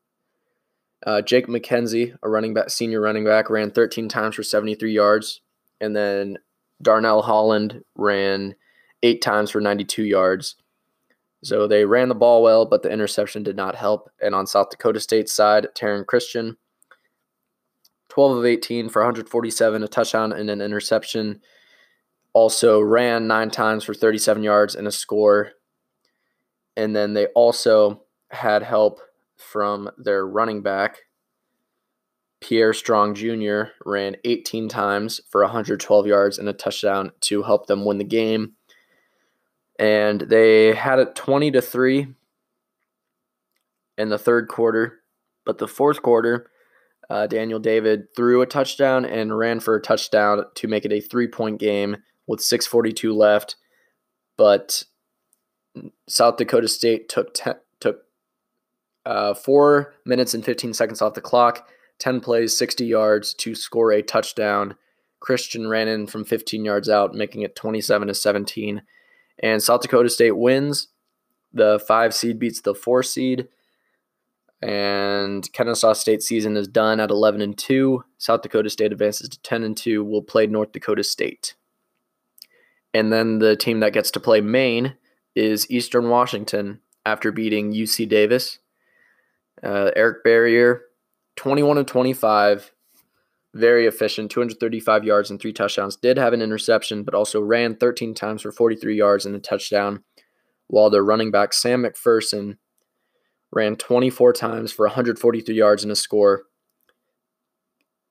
uh, 1.05 1.21
Jake 1.21 1.47
McKenzie, 1.47 2.17
a 2.23 2.29
running 2.29 2.53
back, 2.53 2.69
senior 2.69 3.01
running 3.01 3.25
back, 3.25 3.49
ran 3.49 3.71
13 3.71 4.09
times 4.09 4.35
for 4.35 4.43
73 4.43 4.91
yards, 4.91 5.41
and 5.79 5.95
then 5.95 6.37
Darnell 6.81 7.21
Holland 7.21 7.83
ran 7.95 8.55
eight 9.03 9.21
times 9.21 9.51
for 9.51 9.61
92 9.61 10.03
yards. 10.03 10.55
So 11.45 11.67
they 11.67 11.85
ran 11.85 12.09
the 12.09 12.15
ball 12.15 12.41
well, 12.41 12.65
but 12.65 12.81
the 12.81 12.89
interception 12.89 13.43
did 13.43 13.55
not 13.55 13.75
help. 13.75 14.09
And 14.19 14.33
on 14.33 14.47
South 14.47 14.71
Dakota 14.71 14.99
State's 14.99 15.31
side, 15.31 15.67
Taryn 15.75 16.03
Christian, 16.03 16.57
12 18.09 18.37
of 18.37 18.45
18 18.45 18.89
for 18.89 19.03
147, 19.03 19.83
a 19.83 19.87
touchdown 19.87 20.33
and 20.33 20.49
an 20.49 20.59
interception. 20.59 21.41
Also 22.33 22.81
ran 22.81 23.27
nine 23.27 23.51
times 23.51 23.83
for 23.83 23.93
37 23.93 24.41
yards 24.41 24.73
and 24.73 24.87
a 24.87 24.91
score. 24.91 25.51
And 26.75 26.95
then 26.95 27.13
they 27.13 27.27
also 27.27 28.01
had 28.31 28.63
help 28.63 28.99
from 29.37 29.91
their 29.99 30.25
running 30.25 30.63
back, 30.63 30.97
Pierre 32.41 32.73
Strong 32.73 33.13
Jr., 33.13 33.65
ran 33.85 34.15
18 34.23 34.67
times 34.67 35.21
for 35.29 35.43
112 35.43 36.07
yards 36.07 36.39
and 36.39 36.49
a 36.49 36.53
touchdown 36.53 37.11
to 37.21 37.43
help 37.43 37.67
them 37.67 37.85
win 37.85 37.99
the 37.99 38.03
game. 38.03 38.53
And 39.77 40.21
they 40.21 40.73
had 40.73 40.99
it 40.99 41.15
20 41.15 41.51
to 41.51 41.61
3 41.61 42.07
in 43.97 44.09
the 44.09 44.17
third 44.17 44.47
quarter. 44.47 45.01
But 45.45 45.57
the 45.57 45.67
fourth 45.67 46.01
quarter, 46.01 46.49
uh, 47.09 47.27
Daniel 47.27 47.59
David 47.59 48.13
threw 48.15 48.41
a 48.41 48.47
touchdown 48.47 49.05
and 49.05 49.37
ran 49.37 49.59
for 49.59 49.75
a 49.75 49.81
touchdown 49.81 50.45
to 50.55 50.67
make 50.67 50.85
it 50.85 50.93
a 50.93 50.99
three 50.99 51.27
point 51.27 51.59
game 51.59 51.97
with 52.27 52.39
6:42 52.39 53.13
left. 53.13 53.55
But 54.37 54.83
South 56.07 56.37
Dakota 56.37 56.67
State 56.67 57.09
took 57.09 57.33
ten, 57.33 57.55
took 57.79 58.05
uh, 59.05 59.33
four 59.33 59.93
minutes 60.05 60.33
and 60.33 60.43
15 60.43 60.73
seconds 60.73 61.01
off 61.01 61.13
the 61.13 61.21
clock, 61.21 61.67
10 61.99 62.21
plays, 62.21 62.57
60 62.57 62.85
yards 62.85 63.33
to 63.35 63.53
score 63.53 63.91
a 63.91 64.01
touchdown. 64.01 64.75
Christian 65.19 65.67
ran 65.67 65.87
in 65.87 66.07
from 66.07 66.25
15 66.25 66.65
yards 66.65 66.89
out, 66.89 67.13
making 67.13 67.41
it 67.41 67.55
27 67.55 68.07
to 68.07 68.13
17. 68.13 68.81
And 69.39 69.61
South 69.61 69.81
Dakota 69.81 70.09
State 70.09 70.37
wins. 70.37 70.87
The 71.53 71.83
five 71.87 72.13
seed 72.13 72.39
beats 72.39 72.61
the 72.61 72.75
four 72.75 73.03
seed 73.03 73.47
and 74.61 75.51
Kennesaw 75.53 75.93
State 75.93 76.23
season 76.23 76.57
is 76.57 76.67
done 76.67 76.99
at 76.99 77.11
11 77.11 77.41
and 77.41 77.55
2. 77.55 78.03
South 78.17 78.41
Dakota 78.41 78.69
State 78.69 78.91
advances 78.91 79.29
to 79.29 79.39
10 79.41 79.63
and 79.63 79.77
2. 79.77 80.03
Will 80.03 80.23
play 80.23 80.47
North 80.47 80.71
Dakota 80.71 81.03
State. 81.03 81.53
And 82.93 83.13
then 83.13 83.39
the 83.39 83.55
team 83.55 83.81
that 83.81 83.93
gets 83.93 84.09
to 84.11 84.19
play 84.19 84.41
Maine 84.41 84.95
is 85.35 85.69
Eastern 85.69 86.09
Washington 86.09 86.79
after 87.05 87.31
beating 87.31 87.73
UC 87.73 88.09
Davis. 88.09 88.59
Uh, 89.61 89.91
Eric 89.95 90.23
Barriere, 90.25 90.79
21 91.35 91.77
of 91.77 91.85
25, 91.85 92.71
very 93.55 93.87
efficient, 93.87 94.29
235 94.29 95.05
yards 95.05 95.31
and 95.31 95.39
three 95.39 95.53
touchdowns. 95.53 95.95
Did 95.95 96.17
have 96.17 96.33
an 96.33 96.41
interception, 96.41 97.03
but 97.03 97.15
also 97.15 97.41
ran 97.41 97.75
13 97.75 98.13
times 98.13 98.41
for 98.41 98.51
43 98.51 98.95
yards 98.95 99.25
and 99.25 99.35
a 99.35 99.39
touchdown. 99.39 100.03
While 100.67 100.89
the 100.89 101.01
running 101.01 101.31
back 101.31 101.53
Sam 101.53 101.83
McPherson 101.83 102.57
ran 103.51 103.77
24 103.77 104.33
times 104.33 104.71
for 104.71 104.85
143 104.85 105.55
yards 105.55 105.83
and 105.83 105.91
a 105.91 105.95
score, 105.95 106.43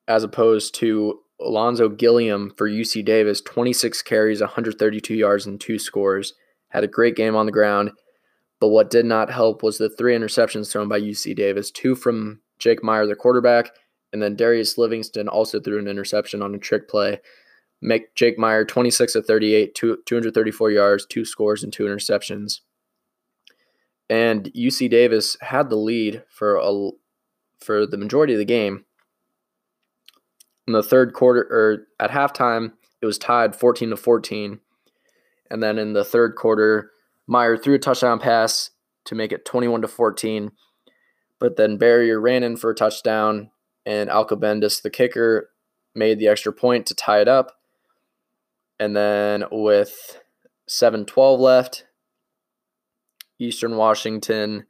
as 0.09 0.25
opposed 0.25 0.75
to 0.77 1.21
Ulonzo 1.41 1.95
Gilliam 1.95 2.53
for 2.57 2.69
UC 2.69 3.05
Davis, 3.05 3.43
26 3.43 4.01
carries, 4.03 4.41
132 4.41 5.15
yards, 5.15 5.47
and 5.47 5.61
two 5.61 5.79
scores. 5.79 6.35
Had 6.69 6.85
a 6.85 6.89
great 6.89 7.17
game 7.17 7.37
on 7.37 7.47
the 7.47 7.53
ground, 7.53 7.93
but 8.61 8.69
what 8.69 8.91
did 8.91 9.05
not 9.05 9.31
help 9.31 9.63
was 9.63 9.77
the 9.77 9.91
three 9.91 10.17
interceptions 10.17 10.73
thrown 10.73 10.89
by 10.89 11.01
UC 11.01 11.37
Davis 11.37 11.71
two 11.71 11.95
from 11.95 12.41
Jake 12.59 12.81
Maier, 12.81 13.07
the 13.07 13.15
quarterback, 13.15 13.71
and 14.15 14.23
then 14.23 14.37
Darius 14.37 14.79
Livingston 14.79 15.29
also 15.29 15.61
threw 15.61 15.79
an 15.79 15.89
interception 15.89 16.41
on 16.41 16.55
a 16.55 16.59
trick 16.59 16.89
play. 16.89 17.21
Make 17.83 18.15
Jake 18.15 18.39
Maier 18.39 18.67
26 18.67 19.15
of 19.15 19.27
38, 19.27 19.75
two, 19.75 19.99
234 20.07 20.71
yards, 20.71 21.05
two 21.05 21.27
scores, 21.27 21.63
and 21.63 21.71
two 21.71 21.85
interceptions 21.85 22.61
and 24.09 24.53
UC 24.55 24.91
Davis 24.91 25.37
had 25.41 25.71
the 25.71 25.77
lead 25.77 26.23
for 26.29 26.57
a 26.57 26.91
for 27.61 27.87
the 27.87 27.97
majority 27.97 28.35
of 28.35 28.39
the 28.39 28.45
game. 28.45 28.85
In 30.67 30.73
the 30.73 30.83
third 30.83 31.15
quarter 31.15 31.41
or 31.41 31.87
at 31.99 32.11
halftime, 32.11 32.73
it 33.01 33.07
was 33.07 33.19
tied 33.19 33.57
14 33.57 33.91
to 33.91 33.97
14. 33.97 34.61
And 35.51 35.63
then 35.63 35.79
in 35.79 35.93
the 35.93 36.05
third 36.05 36.37
quarter, 36.37 36.91
Maier 37.29 37.63
threw 37.63 37.75
a 37.75 37.79
touchdown 37.79 38.19
pass 38.19 38.71
to 39.07 39.15
make 39.15 39.33
it 39.33 39.45
21 39.45 39.83
to 39.83 39.89
14. 39.89 40.53
But 41.39 41.57
then 41.57 41.79
Barriere 41.79 42.21
ran 42.21 42.43
in 42.43 42.57
for 42.57 42.71
a 42.71 42.75
touchdown, 42.75 43.51
and 43.87 44.09
Alcobendas, 44.09 44.83
the 44.83 44.91
kicker, 44.91 45.51
made 45.95 46.19
the 46.19 46.29
extra 46.29 46.53
point 46.53 46.87
to 46.87 46.95
tie 46.95 47.21
it 47.21 47.29
up. 47.29 47.53
And 48.81 48.97
then 48.97 49.45
with 49.51 50.21
7 50.67 51.05
12 51.05 51.41
left, 51.41 51.87
Eastern 53.39 53.77
Washington. 53.77 54.67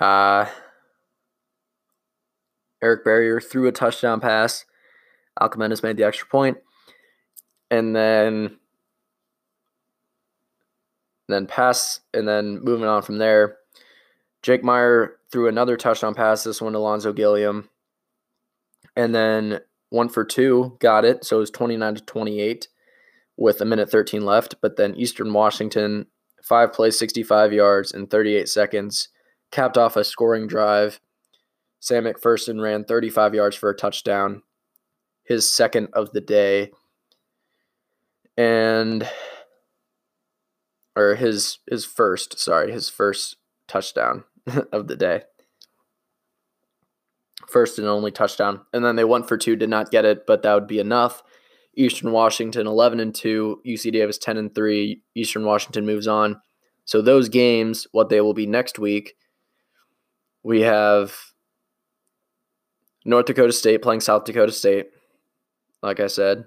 Uh, 0.00 0.46
Eric 2.82 3.04
Barriere 3.04 3.42
threw 3.42 3.66
a 3.66 3.72
touchdown 3.72 4.20
pass. 4.20 4.64
Alcobendas 5.40 5.82
made 5.82 5.96
the 5.96 6.04
extra 6.04 6.26
point. 6.26 6.58
And 7.70 7.94
then 7.94 8.58
then 11.28 11.46
pass 11.46 12.00
and 12.12 12.28
then 12.28 12.60
moving 12.62 12.86
on 12.86 13.02
from 13.02 13.18
there. 13.18 13.56
Jake 14.42 14.62
Maier 14.62 15.12
threw 15.32 15.48
another 15.48 15.76
touchdown 15.76 16.14
pass, 16.14 16.44
this 16.44 16.60
one 16.60 16.74
to 16.74 16.78
Ulonzo 16.78 17.14
Gilliam. 17.14 17.70
And 18.96 19.14
then 19.14 19.60
one 19.90 20.08
for 20.08 20.24
two, 20.24 20.76
got 20.80 21.04
it. 21.04 21.24
So 21.24 21.36
it 21.36 21.40
was 21.40 21.50
29 21.50 21.96
to 21.96 22.00
28 22.02 22.68
with 23.36 23.60
a 23.60 23.64
minute 23.64 23.90
13 23.90 24.24
left. 24.24 24.56
But 24.60 24.76
then 24.76 24.94
Eastern 24.94 25.32
Washington 25.32 26.06
five 26.42 26.72
plays, 26.72 26.98
65 26.98 27.52
yards 27.52 27.92
in 27.92 28.06
38 28.06 28.48
seconds, 28.48 29.08
capped 29.50 29.78
off 29.78 29.96
a 29.96 30.04
scoring 30.04 30.46
drive. 30.46 31.00
Sam 31.80 32.04
McPherson 32.04 32.62
ran 32.62 32.84
35 32.84 33.34
yards 33.34 33.56
for 33.56 33.70
a 33.70 33.76
touchdown, 33.76 34.42
his 35.24 35.52
second 35.52 35.88
of 35.92 36.12
the 36.12 36.20
day. 36.20 36.70
And 38.36 39.08
or 40.96 41.14
his 41.14 41.58
his 41.68 41.84
first, 41.84 42.38
sorry, 42.38 42.72
his 42.72 42.88
first 42.88 43.36
touchdown 43.68 44.24
of 44.72 44.88
the 44.88 44.96
day. 44.96 45.22
First 47.50 47.78
and 47.78 47.86
only 47.86 48.10
touchdown. 48.10 48.60
And 48.72 48.84
then 48.84 48.96
they 48.96 49.04
went 49.04 49.28
for 49.28 49.36
two, 49.36 49.56
did 49.56 49.68
not 49.68 49.90
get 49.90 50.04
it, 50.04 50.26
but 50.26 50.42
that 50.42 50.54
would 50.54 50.66
be 50.66 50.78
enough. 50.78 51.22
Eastern 51.76 52.12
Washington 52.12 52.66
11 52.66 53.00
and 53.00 53.14
2, 53.14 53.62
UC 53.66 53.92
Davis 53.92 54.18
10 54.18 54.36
and 54.36 54.54
3. 54.54 55.02
Eastern 55.14 55.44
Washington 55.44 55.84
moves 55.84 56.06
on. 56.06 56.40
So 56.84 57.02
those 57.02 57.28
games, 57.28 57.86
what 57.92 58.08
they 58.08 58.20
will 58.20 58.34
be 58.34 58.46
next 58.46 58.78
week, 58.78 59.14
we 60.42 60.60
have 60.60 61.16
North 63.04 63.26
Dakota 63.26 63.52
State 63.52 63.82
playing 63.82 64.00
South 64.00 64.24
Dakota 64.24 64.52
State, 64.52 64.90
like 65.82 66.00
I 66.00 66.06
said. 66.06 66.44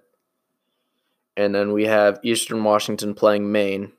And 1.35 1.53
then 1.53 1.73
we 1.73 1.85
have 1.85 2.19
Eastern 2.23 2.63
Washington 2.63 3.13
playing 3.13 3.51
Maine 3.51 3.91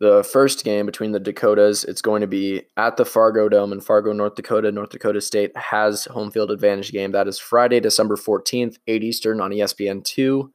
the 0.00 0.24
first 0.24 0.64
game 0.64 0.86
between 0.86 1.12
the 1.12 1.20
Dakotas, 1.20 1.84
it's 1.84 2.00
going 2.00 2.22
to 2.22 2.26
be 2.26 2.62
at 2.78 2.96
the 2.96 3.04
Fargo 3.04 3.50
Dome 3.50 3.72
in 3.72 3.82
Fargo, 3.82 4.14
North 4.14 4.34
Dakota. 4.34 4.72
North 4.72 4.88
Dakota 4.88 5.20
State 5.20 5.54
has 5.56 6.06
home 6.06 6.30
field 6.30 6.50
advantage 6.50 6.90
game. 6.90 7.12
That 7.12 7.28
is 7.28 7.38
Friday, 7.38 7.80
December 7.80 8.16
14th, 8.16 8.78
8 8.86 9.04
Eastern 9.04 9.40
on 9.42 9.50
ESPN 9.50 10.02
2. 10.02 10.50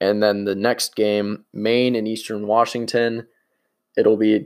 And 0.00 0.20
then 0.20 0.44
the 0.44 0.56
next 0.56 0.96
game, 0.96 1.44
Maine 1.52 1.94
and 1.94 2.08
Eastern 2.08 2.48
Washington, 2.48 3.28
it'll 3.96 4.16
be 4.16 4.44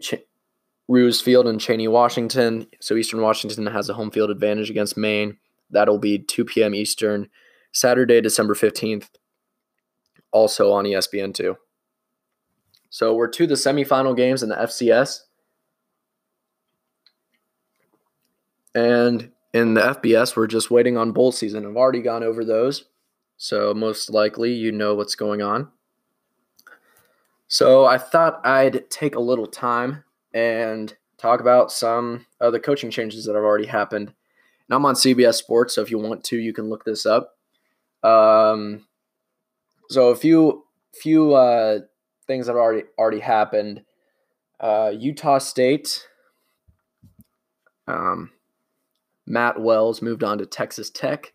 Roos 0.88 1.22
Field 1.22 1.46
in 1.46 1.58
Cheney, 1.58 1.88
Washington. 1.88 2.66
So 2.80 2.96
Eastern 2.96 3.22
Washington 3.22 3.66
has 3.66 3.88
a 3.88 3.94
home 3.94 4.10
field 4.10 4.30
advantage 4.30 4.68
against 4.68 4.98
Maine. 4.98 5.38
That'll 5.70 5.98
be 5.98 6.18
2 6.18 6.44
p.m. 6.44 6.74
Eastern, 6.74 7.30
Saturday, 7.72 8.20
December 8.20 8.54
15th, 8.54 9.08
also 10.32 10.70
on 10.70 10.84
ESPN2. 10.84 11.56
So 12.90 13.14
we're 13.14 13.28
to 13.28 13.46
the 13.46 13.54
semifinal 13.54 14.16
games 14.16 14.42
in 14.42 14.48
the 14.48 14.56
FCS. 14.56 15.22
And 18.74 19.30
in 19.52 19.74
the 19.74 19.80
FBS, 19.80 20.36
we're 20.36 20.46
just 20.46 20.70
waiting 20.70 20.96
on 20.96 21.12
bowl 21.12 21.32
season. 21.32 21.66
I've 21.66 21.76
already 21.76 22.02
gone 22.02 22.22
over 22.22 22.44
those. 22.44 22.84
So 23.38 23.74
most 23.74 24.10
likely 24.10 24.52
you 24.52 24.72
know 24.72 24.94
what's 24.94 25.14
going 25.14 25.42
on. 25.42 25.68
So 27.48 27.84
I 27.86 27.98
thought 27.98 28.44
I'd 28.44 28.88
take 28.90 29.14
a 29.14 29.20
little 29.20 29.46
time 29.46 30.04
and 30.34 30.94
talk 31.16 31.40
about 31.40 31.72
some 31.72 32.26
of 32.40 32.52
the 32.52 32.60
coaching 32.60 32.90
changes 32.90 33.24
that 33.24 33.34
have 33.34 33.44
already 33.44 33.66
happened. 33.66 34.08
And 34.08 34.74
I'm 34.74 34.84
on 34.84 34.94
CBS 34.94 35.34
Sports, 35.34 35.74
so 35.74 35.82
if 35.82 35.90
you 35.90 35.98
want 35.98 36.24
to, 36.24 36.38
you 36.38 36.52
can 36.52 36.68
look 36.68 36.84
this 36.84 37.06
up. 37.06 37.36
Um, 38.02 38.86
so 39.88 40.08
a 40.08 40.16
few 40.16 40.64
few 40.92 41.34
uh, 41.34 41.80
things 42.26 42.46
that 42.46 42.56
already 42.56 42.84
already 42.98 43.20
happened. 43.20 43.82
Uh, 44.60 44.92
Utah 44.96 45.38
State. 45.38 46.06
Um, 47.86 48.30
Matt 49.26 49.60
Wells 49.60 50.02
moved 50.02 50.24
on 50.24 50.38
to 50.38 50.46
Texas 50.46 50.90
Tech. 50.90 51.32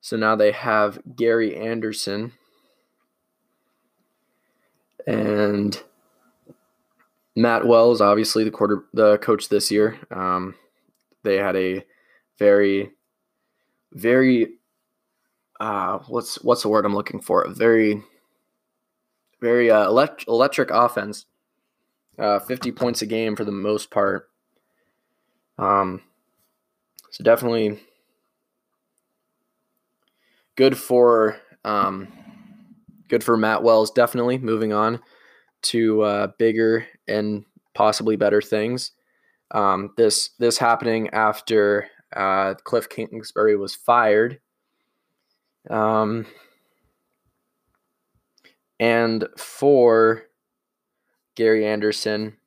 So 0.00 0.16
now 0.16 0.36
they 0.36 0.52
have 0.52 0.98
Gary 1.14 1.56
Anderson. 1.56 2.32
And 5.06 5.80
Matt 7.36 7.66
Wells, 7.66 8.00
obviously 8.00 8.44
the 8.44 8.50
quarter 8.50 8.84
the 8.92 9.18
coach 9.18 9.48
this 9.48 9.70
year. 9.70 9.98
Um, 10.10 10.54
they 11.22 11.36
had 11.36 11.56
a 11.56 11.84
very, 12.38 12.92
very 13.92 14.54
uh, 15.60 15.98
what's 16.08 16.42
what's 16.42 16.62
the 16.62 16.68
word 16.68 16.86
I'm 16.86 16.94
looking 16.94 17.20
for? 17.20 17.42
A 17.42 17.50
very, 17.50 18.02
very 19.40 19.70
uh, 19.70 19.86
elect- 19.86 20.26
electric 20.28 20.70
offense. 20.70 21.26
Uh, 22.18 22.38
50 22.38 22.72
points 22.72 23.00
a 23.00 23.06
game 23.06 23.34
for 23.34 23.44
the 23.44 23.52
most 23.52 23.90
part. 23.90 24.28
Um, 25.58 26.02
so 27.10 27.24
definitely 27.24 27.80
good 30.56 30.76
for 30.76 31.38
um, 31.64 32.08
good 33.08 33.24
for 33.24 33.36
Matt 33.36 33.62
Wells. 33.62 33.90
Definitely 33.90 34.38
moving 34.38 34.72
on 34.72 35.00
to 35.62 36.02
uh, 36.02 36.26
bigger 36.38 36.86
and 37.08 37.44
possibly 37.74 38.16
better 38.16 38.42
things. 38.42 38.92
Um, 39.52 39.92
this 39.96 40.30
this 40.38 40.58
happening 40.58 41.08
after 41.10 41.88
uh, 42.14 42.54
Cliff 42.64 42.88
Kingsbury 42.88 43.56
was 43.56 43.74
fired. 43.74 44.40
Um, 45.68 46.26
and 48.80 49.28
for 49.36 50.22
Gary 51.36 51.66
Anderson, 51.66 52.38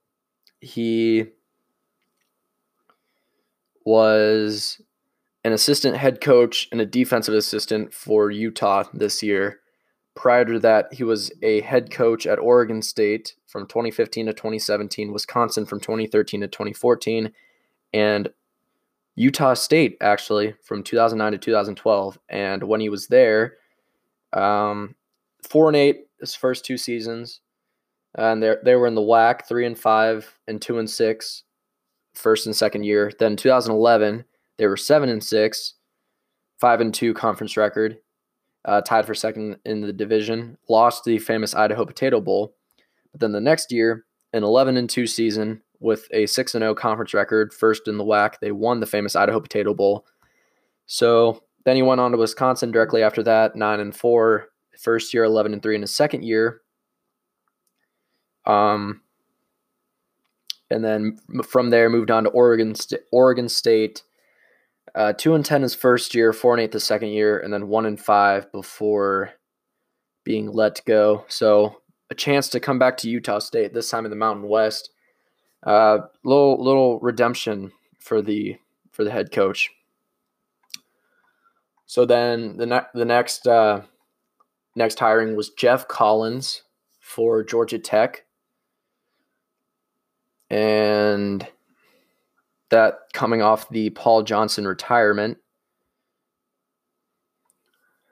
he 0.59 1.27
was 3.85 4.81
an 5.43 5.53
assistant 5.53 5.95
head 5.95 6.21
coach 6.21 6.67
and 6.71 6.81
a 6.81 6.85
defensive 6.85 7.35
assistant 7.35 7.93
for 7.93 8.31
Utah 8.31 8.85
this 8.93 9.21
year. 9.21 9.59
Prior 10.15 10.45
to 10.45 10.59
that, 10.59 10.93
he 10.93 11.03
was 11.03 11.31
a 11.43 11.61
head 11.61 11.91
coach 11.91 12.25
at 12.25 12.39
Oregon 12.39 12.81
State 12.81 13.35
from 13.45 13.67
2015 13.67 14.25
to 14.27 14.33
2017, 14.33 15.11
Wisconsin 15.11 15.65
from 15.65 15.79
2013 15.79 16.41
to 16.41 16.47
2014, 16.47 17.31
and 17.93 18.29
Utah 19.15 19.53
State 19.53 19.97
actually 20.01 20.55
from 20.63 20.81
2009 20.81 21.33
to 21.33 21.37
2012. 21.37 22.17
And 22.29 22.63
when 22.63 22.79
he 22.79 22.89
was 22.89 23.07
there, 23.07 23.57
um, 24.33 24.95
four 25.47 25.67
and 25.67 25.75
eight 25.75 26.07
his 26.23 26.35
first 26.35 26.63
two 26.63 26.77
seasons, 26.77 27.41
and 28.15 28.41
they 28.41 28.55
they 28.63 28.75
were 28.75 28.87
in 28.87 28.95
the 28.95 29.01
WAC, 29.01 29.45
three 29.45 29.65
and 29.65 29.77
five 29.77 30.37
and 30.47 30.61
two 30.61 30.79
and 30.79 30.89
six, 30.89 31.43
first 32.15 32.45
and 32.45 32.55
second 32.55 32.83
year. 32.83 33.11
Then 33.19 33.35
2011, 33.35 34.23
they 34.57 34.67
were 34.67 34.77
seven 34.77 35.09
and 35.09 35.23
six, 35.23 35.75
five 36.59 36.79
and 36.79 36.93
two 36.93 37.13
conference 37.13 37.57
record, 37.57 37.97
uh, 38.65 38.81
tied 38.81 39.05
for 39.05 39.13
second 39.13 39.57
in 39.65 39.81
the 39.81 39.93
division. 39.93 40.57
Lost 40.69 41.03
the 41.03 41.19
famous 41.19 41.53
Idaho 41.53 41.85
Potato 41.85 42.21
Bowl, 42.21 42.55
but 43.11 43.19
then 43.19 43.33
the 43.33 43.41
next 43.41 43.71
year, 43.71 44.05
an 44.31 44.43
11 44.43 44.77
and 44.77 44.89
two 44.89 45.07
season 45.07 45.61
with 45.79 46.07
a 46.11 46.25
six 46.25 46.55
and 46.55 46.61
zero 46.61 46.73
conference 46.73 47.13
record, 47.13 47.53
first 47.53 47.87
in 47.89 47.97
the 47.97 48.05
WAC. 48.05 48.39
They 48.39 48.53
won 48.53 48.79
the 48.79 48.85
famous 48.85 49.15
Idaho 49.15 49.41
Potato 49.41 49.73
Bowl. 49.73 50.05
So 50.85 51.43
then 51.65 51.75
he 51.75 51.81
went 51.81 51.99
on 51.99 52.11
to 52.11 52.17
Wisconsin 52.17 52.71
directly 52.71 53.03
after 53.03 53.23
that, 53.23 53.55
nine 53.55 53.81
and 53.81 53.95
four. 53.95 54.47
First 54.79 55.13
year, 55.13 55.23
11 55.23 55.53
and 55.53 55.61
three 55.61 55.75
in 55.75 55.81
his 55.81 55.95
second 55.95 56.23
year. 56.23 56.61
Um, 58.45 59.01
and 60.69 60.83
then 60.83 61.17
from 61.47 61.69
there 61.69 61.89
moved 61.89 62.11
on 62.11 62.23
to 62.23 62.29
Oregon 62.31 62.73
Oregon 63.11 63.47
State. 63.49 64.03
Uh, 64.95 65.13
two 65.13 65.33
and 65.33 65.43
ten 65.45 65.61
his 65.61 65.73
first 65.73 66.13
year, 66.13 66.33
four 66.33 66.53
and 66.53 66.61
eight 66.61 66.71
the 66.71 66.79
second 66.79 67.09
year, 67.09 67.39
and 67.39 67.51
then 67.53 67.67
one 67.67 67.85
and 67.85 67.99
five 67.99 68.51
before 68.51 69.31
being 70.23 70.51
let 70.51 70.81
go. 70.85 71.25
So 71.27 71.81
a 72.11 72.15
chance 72.15 72.47
to 72.49 72.59
come 72.59 72.79
back 72.79 72.97
to 72.97 73.09
Utah 73.09 73.39
State 73.39 73.73
this 73.73 73.89
time 73.89 74.05
in 74.05 74.11
the 74.11 74.15
Mountain 74.15 74.47
West. 74.47 74.91
Uh, 75.63 75.99
little 76.23 76.63
little 76.63 76.99
redemption 76.99 77.71
for 77.99 78.21
the 78.21 78.57
for 78.91 79.03
the 79.03 79.11
head 79.11 79.31
coach. 79.31 79.71
So 81.85 82.05
then 82.05 82.57
the 82.57 82.65
ne- 82.65 82.87
the 82.93 83.05
next 83.05 83.47
uh, 83.47 83.81
next 84.75 84.99
hiring 84.99 85.35
was 85.35 85.49
Geoff 85.49 85.87
Collins 85.87 86.63
for 86.99 87.43
Georgia 87.43 87.79
Tech 87.79 88.25
and 90.49 91.47
that 92.69 92.99
coming 93.13 93.41
off 93.41 93.69
the 93.69 93.89
Paul 93.91 94.23
Johnson 94.23 94.67
retirement. 94.67 95.37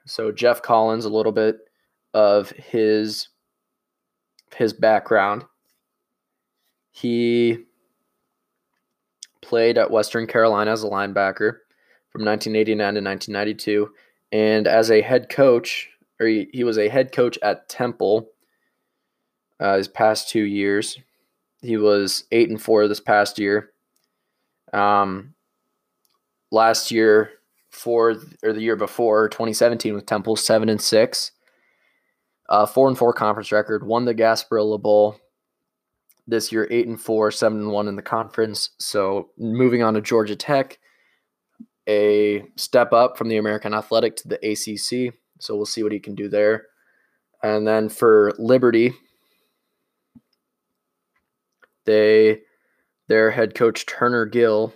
So 0.06 0.32
Geoff 0.32 0.62
Collins, 0.62 1.06
a 1.06 1.10
little 1.10 1.32
bit 1.32 1.58
of 2.14 2.50
his 2.52 3.30
his 4.56 4.74
background. 4.74 5.46
He 6.92 7.60
played 9.42 9.78
at 9.78 9.92
Western 9.92 10.28
Carolina 10.28 10.72
as 10.72 10.84
a 10.84 10.90
linebacker 10.90 11.58
from 12.10 12.26
1989 12.26 12.78
to 12.78 13.02
1992, 13.02 13.90
and 14.32 14.68
as 14.68 14.92
a 14.92 15.02
head 15.02 15.30
coach, 15.30 15.90
or 16.22 16.28
he, 16.28 16.48
he 16.54 16.64
was 16.64 16.78
a 16.78 16.88
head 16.88 17.12
coach 17.12 17.38
at 17.42 17.68
Temple 17.68 18.30
uh, 19.60 19.78
his 19.78 19.88
past 19.88 20.30
two 20.30 20.44
years. 20.44 20.98
He 21.62 21.78
was 21.78 22.26
eight 22.32 22.50
and 22.50 22.62
four 22.62 22.88
this 22.88 23.00
past 23.00 23.40
year. 23.40 23.72
Um, 24.72 25.34
last 26.52 26.92
year 26.92 27.32
for 27.72 28.16
or 28.44 28.54
the 28.54 28.62
year 28.62 28.76
before 28.76 29.30
2017 29.30 29.94
with 29.94 30.06
Temple 30.06 30.36
seven 30.36 30.70
and 30.70 30.82
six, 30.82 31.32
uh, 32.50 32.66
four 32.66 32.88
and 32.88 32.98
four 32.98 33.14
conference 33.14 33.52
record. 33.52 33.86
Won 33.86 34.06
the 34.06 34.16
Gasparilla 34.16 34.82
Bowl 34.82 35.18
this 36.28 36.52
year, 36.52 36.68
eight 36.70 36.88
and 36.88 37.02
four, 37.02 37.32
seven 37.32 37.60
and 37.60 37.72
one 37.72 37.88
in 37.88 37.96
the 37.96 38.02
conference. 38.02 38.70
So 38.80 39.30
moving 39.38 39.82
on 39.82 39.96
to 39.96 40.02
Georgia 40.02 40.36
Tech, 40.36 40.80
a 41.88 42.44
step 42.56 42.94
up 42.94 43.18
from 43.18 43.30
the 43.30 43.38
American 43.38 43.74
Athletic 43.74 44.16
to 44.18 44.28
the 44.28 44.38
ACC. 44.38 45.16
So 45.42 45.56
we'll 45.56 45.66
see 45.66 45.84
what 45.84 45.92
he 45.92 46.00
can 46.00 46.16
do 46.16 46.30
there. 46.30 46.68
And 47.44 47.68
then 47.68 47.90
for 47.90 48.34
Liberty, 48.38 48.94
they 51.86 52.42
their 53.08 53.32
head 53.32 53.56
coach 53.56 53.86
Turner 53.86 54.26
Gill 54.26 54.74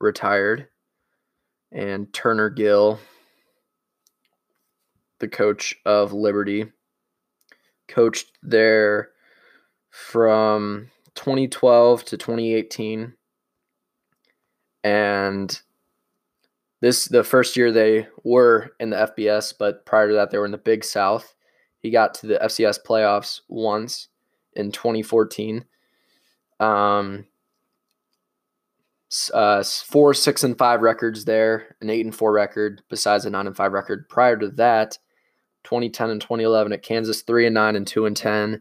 retired, 0.00 0.68
and 1.72 2.12
Turner 2.12 2.48
Gill, 2.48 3.00
the 5.18 5.28
coach 5.28 5.74
of 5.84 6.12
Liberty, 6.12 6.72
coached 7.88 8.30
there 8.42 9.10
from 9.90 10.90
2012 11.14 12.04
to 12.04 12.16
2018, 12.16 13.14
and 14.84 15.60
this 16.84 17.06
the 17.06 17.24
first 17.24 17.56
year 17.56 17.72
they 17.72 18.06
were 18.24 18.72
in 18.78 18.90
the 18.90 19.10
FBS, 19.16 19.54
but 19.58 19.86
prior 19.86 20.08
to 20.08 20.14
that 20.14 20.30
they 20.30 20.36
were 20.36 20.44
in 20.44 20.50
the 20.52 20.58
Big 20.58 20.84
South. 20.84 21.34
He 21.78 21.90
got 21.90 22.12
to 22.14 22.26
the 22.26 22.38
FCS 22.42 22.78
playoffs 22.86 23.40
once 23.48 24.08
in 24.52 24.70
2014 24.70 25.64
um, 26.60 27.26
uh, 29.32 29.62
four, 29.62 30.12
six, 30.12 30.44
and 30.44 30.58
five 30.58 30.80
records 30.82 31.24
there, 31.24 31.76
an 31.80 31.88
eight 31.90 32.04
and 32.04 32.14
four 32.14 32.32
record, 32.32 32.82
besides 32.90 33.24
a 33.24 33.30
nine 33.30 33.46
and 33.46 33.56
five 33.56 33.72
record. 33.72 34.08
Prior 34.08 34.36
to 34.36 34.48
that, 34.50 34.98
2010 35.64 36.10
and 36.10 36.20
2011 36.20 36.72
at 36.72 36.82
Kansas, 36.82 37.22
three 37.22 37.46
and 37.46 37.54
nine 37.54 37.76
and 37.76 37.86
two 37.86 38.06
and 38.06 38.16
ten, 38.16 38.60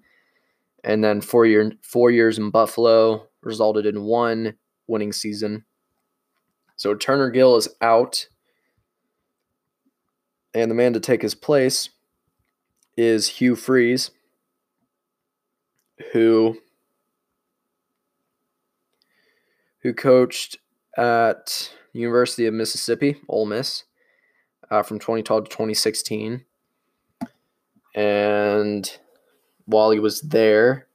and 0.83 1.03
then 1.03 1.21
four 1.21 1.45
year 1.45 1.71
four 1.81 2.11
years 2.11 2.37
in 2.37 2.51
Buffalo, 2.51 3.27
resulted 3.41 3.85
in 3.85 4.03
one 4.03 4.55
winning 4.87 5.11
season. 5.11 5.65
So 6.75 6.95
Turner 6.95 7.29
Gill 7.29 7.55
is 7.55 7.69
out. 7.81 8.27
And 10.53 10.69
the 10.69 10.75
man 10.75 10.93
to 10.93 10.99
take 10.99 11.23
his 11.23 11.33
place 11.33 11.89
is 12.95 13.27
Hugh 13.27 13.55
Freeze, 13.55 14.11
who 16.11 16.59
who 19.81 19.93
coached 19.93 20.57
at 20.97 21.71
University 21.91 22.45
of 22.45 22.53
Mississippi, 22.53 23.17
Ole 23.27 23.45
Miss, 23.45 23.83
uh, 24.69 24.83
from 24.83 24.99
2012 24.99 25.45
to 25.45 25.49
2016. 25.49 26.45
And 27.95 28.97
while 29.65 29.91
he 29.91 29.99
was 29.99 30.21
there 30.21 30.87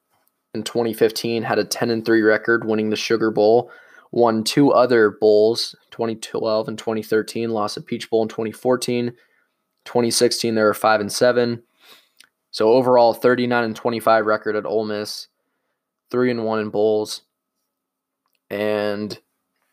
in 0.54 0.62
2015, 0.62 1.42
had 1.42 1.58
a 1.58 1.64
10 1.64 1.90
and 1.90 2.04
3 2.04 2.22
record, 2.22 2.64
winning 2.64 2.90
the 2.90 2.96
Sugar 2.96 3.30
Bowl. 3.30 3.70
Won 4.10 4.42
two 4.42 4.72
other 4.72 5.16
bowls, 5.20 5.74
2012 5.90 6.68
and 6.68 6.78
2013. 6.78 7.50
Lost 7.50 7.76
a 7.76 7.80
Peach 7.80 8.08
Bowl 8.08 8.22
in 8.22 8.28
2014. 8.28 9.12
2016, 9.84 10.54
they 10.54 10.62
were 10.62 10.74
5 10.74 11.00
and 11.00 11.12
7. 11.12 11.62
So 12.50 12.72
overall, 12.72 13.14
39 13.14 13.64
and 13.64 13.76
25 13.76 14.26
record 14.26 14.56
at 14.56 14.66
Ole 14.66 14.84
Miss, 14.84 15.28
3 16.10 16.30
and 16.30 16.44
1 16.44 16.60
in 16.60 16.70
bowls. 16.70 17.22
And 18.50 19.18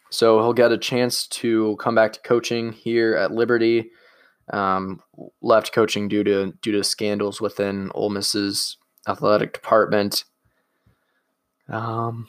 so 0.10 0.40
he'll 0.40 0.54
get 0.54 0.72
a 0.72 0.78
chance 0.78 1.28
to 1.28 1.76
come 1.78 1.96
back 1.96 2.14
to 2.14 2.22
coaching 2.22 2.72
here 2.72 3.16
at 3.16 3.32
Liberty. 3.32 3.92
Um, 4.54 5.02
left 5.42 5.74
coaching 5.74 6.08
due 6.08 6.24
to 6.24 6.54
due 6.62 6.72
to 6.74 6.84
scandals 6.84 7.42
within 7.42 7.90
Ole 7.96 8.12
Miss's 8.12 8.78
athletic 9.08 9.54
department. 9.54 10.24
Um, 11.68 12.28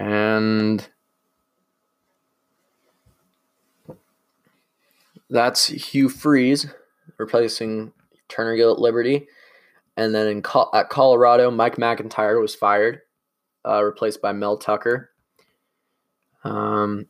and 0.00 0.88
that's 5.28 5.66
Hugh 5.66 6.08
Freeze 6.08 6.66
replacing 7.18 7.92
Turner 8.28 8.56
Gill 8.56 8.72
at 8.72 8.78
Liberty. 8.78 9.28
And 9.98 10.14
then 10.14 10.26
in 10.26 10.42
at 10.72 10.88
Colorado, 10.88 11.50
Mike 11.50 11.76
McIntyre 11.76 12.40
was 12.40 12.54
fired, 12.54 13.00
uh, 13.68 13.84
replaced 13.84 14.22
by 14.22 14.32
Mel 14.32 14.56
Tucker. 14.56 15.10
Um, 16.44 17.06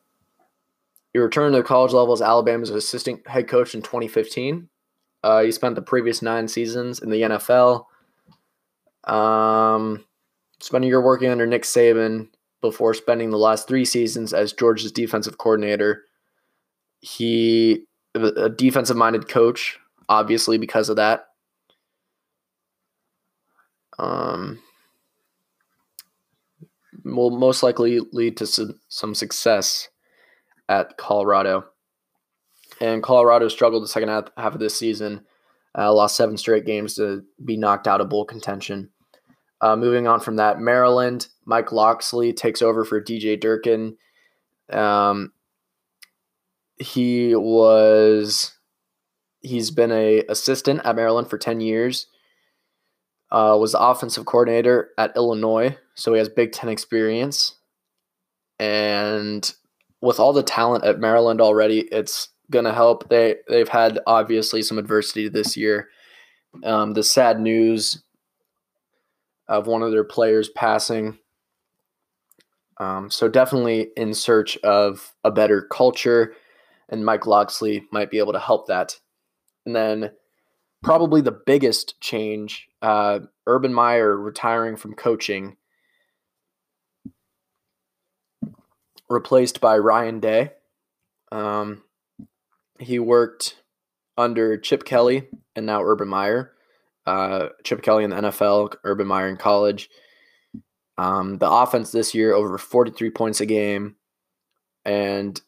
he 1.12 1.20
returned 1.20 1.52
to 1.52 1.58
the 1.58 1.64
college 1.64 1.92
level 1.92 2.12
as 2.12 2.22
Alabama's 2.22 2.70
assistant 2.70 3.26
head 3.28 3.46
coach 3.46 3.76
in 3.76 3.82
2015. 3.82 4.68
Uh, 5.22 5.42
he 5.42 5.52
spent 5.52 5.76
the 5.76 5.82
previous 5.82 6.22
nine 6.22 6.48
seasons 6.48 6.98
in 6.98 7.10
the 7.10 7.22
NFL. 7.22 7.84
Um, 9.04 10.04
spent 10.58 10.84
a 10.84 10.88
year 10.88 11.00
working 11.00 11.30
under 11.30 11.46
Nick 11.46 11.62
Saban 11.62 12.28
before 12.60 12.94
spending 12.94 13.30
the 13.30 13.38
last 13.38 13.66
three 13.66 13.84
seasons 13.84 14.32
as 14.32 14.52
Georgia's 14.52 14.92
defensive 14.92 15.38
coordinator. 15.38 16.04
He 17.00 17.84
a 18.14 18.48
defensive 18.48 18.96
minded 18.96 19.28
coach, 19.28 19.78
obviously 20.08 20.58
because 20.58 20.88
of 20.88 20.96
that. 20.96 21.26
Um, 23.98 24.60
will 27.04 27.30
most 27.30 27.62
likely 27.62 28.00
lead 28.12 28.36
to 28.38 28.46
some, 28.46 28.80
some 28.88 29.14
success 29.14 29.88
at 30.68 30.96
Colorado. 30.96 31.66
And 32.80 33.02
Colorado 33.02 33.48
struggled 33.48 33.82
the 33.82 33.88
second 33.88 34.08
half, 34.08 34.24
half 34.36 34.54
of 34.54 34.60
this 34.60 34.78
season, 34.78 35.24
uh, 35.76 35.92
lost 35.92 36.16
seven 36.16 36.36
straight 36.36 36.64
games 36.64 36.94
to 36.94 37.24
be 37.44 37.56
knocked 37.56 37.86
out 37.86 38.00
of 38.00 38.08
bowl 38.08 38.24
contention. 38.24 38.90
Uh, 39.60 39.76
moving 39.76 40.06
on 40.06 40.20
from 40.20 40.36
that, 40.36 40.58
Maryland, 40.58 41.28
Mike 41.44 41.70
Locksley 41.72 42.32
takes 42.32 42.62
over 42.62 42.84
for 42.84 43.00
DJ 43.00 43.38
Durkin. 43.38 43.96
Um, 44.70 45.32
he 46.78 47.34
was 47.34 48.52
he's 49.40 49.70
been 49.70 49.92
a 49.92 50.22
assistant 50.28 50.80
at 50.84 50.96
Maryland 50.96 51.28
for 51.28 51.38
10 51.38 51.60
years. 51.60 52.06
Uh, 53.30 53.56
was 53.60 53.72
the 53.72 53.80
offensive 53.80 54.26
coordinator 54.26 54.90
at 54.98 55.14
Illinois, 55.14 55.76
so 55.94 56.12
he 56.12 56.18
has 56.18 56.28
Big 56.28 56.50
Ten 56.50 56.68
experience. 56.68 57.54
And 58.58 59.52
with 60.00 60.18
all 60.18 60.32
the 60.32 60.42
talent 60.42 60.84
at 60.84 60.98
Maryland 60.98 61.40
already, 61.40 61.80
it's 61.92 62.28
gonna 62.50 62.74
help. 62.74 63.08
They 63.08 63.36
they've 63.48 63.68
had 63.68 64.00
obviously 64.06 64.62
some 64.62 64.78
adversity 64.78 65.28
this 65.28 65.56
year. 65.56 65.88
Um, 66.64 66.94
the 66.94 67.04
sad 67.04 67.40
news 67.40 68.02
of 69.50 69.66
one 69.66 69.82
of 69.82 69.90
their 69.90 70.04
players 70.04 70.48
passing. 70.48 71.18
Um, 72.78 73.10
so 73.10 73.28
definitely 73.28 73.88
in 73.96 74.14
search 74.14 74.56
of 74.58 75.12
a 75.24 75.30
better 75.30 75.60
culture, 75.60 76.34
and 76.88 77.04
Mike 77.04 77.26
Locksley 77.26 77.84
might 77.92 78.10
be 78.10 78.18
able 78.18 78.32
to 78.32 78.38
help 78.38 78.68
that. 78.68 78.98
And 79.66 79.76
then 79.76 80.12
probably 80.82 81.20
the 81.20 81.38
biggest 81.44 82.00
change, 82.00 82.68
uh, 82.80 83.18
Urban 83.46 83.74
Meyer 83.74 84.16
retiring 84.16 84.76
from 84.76 84.94
coaching, 84.94 85.56
replaced 89.10 89.60
by 89.60 89.76
Ryan 89.76 90.20
Day. 90.20 90.52
Um, 91.32 91.82
he 92.78 92.98
worked 92.98 93.56
under 94.16 94.56
Chip 94.56 94.84
Kelly 94.84 95.28
and 95.54 95.66
now 95.66 95.82
Urban 95.82 96.08
Meyer. 96.08 96.52
Uh, 97.10 97.48
Chip 97.64 97.82
Kelly 97.82 98.04
in 98.04 98.10
the 98.10 98.16
NFL, 98.16 98.74
Urban 98.84 99.06
Meyer 99.08 99.28
in 99.28 99.36
college. 99.36 99.90
Um, 100.96 101.38
the 101.38 101.50
offense 101.50 101.90
this 101.90 102.14
year 102.14 102.34
over 102.34 102.56
43 102.56 103.10
points 103.10 103.40
a 103.40 103.46
game, 103.46 103.96
and 104.84 105.40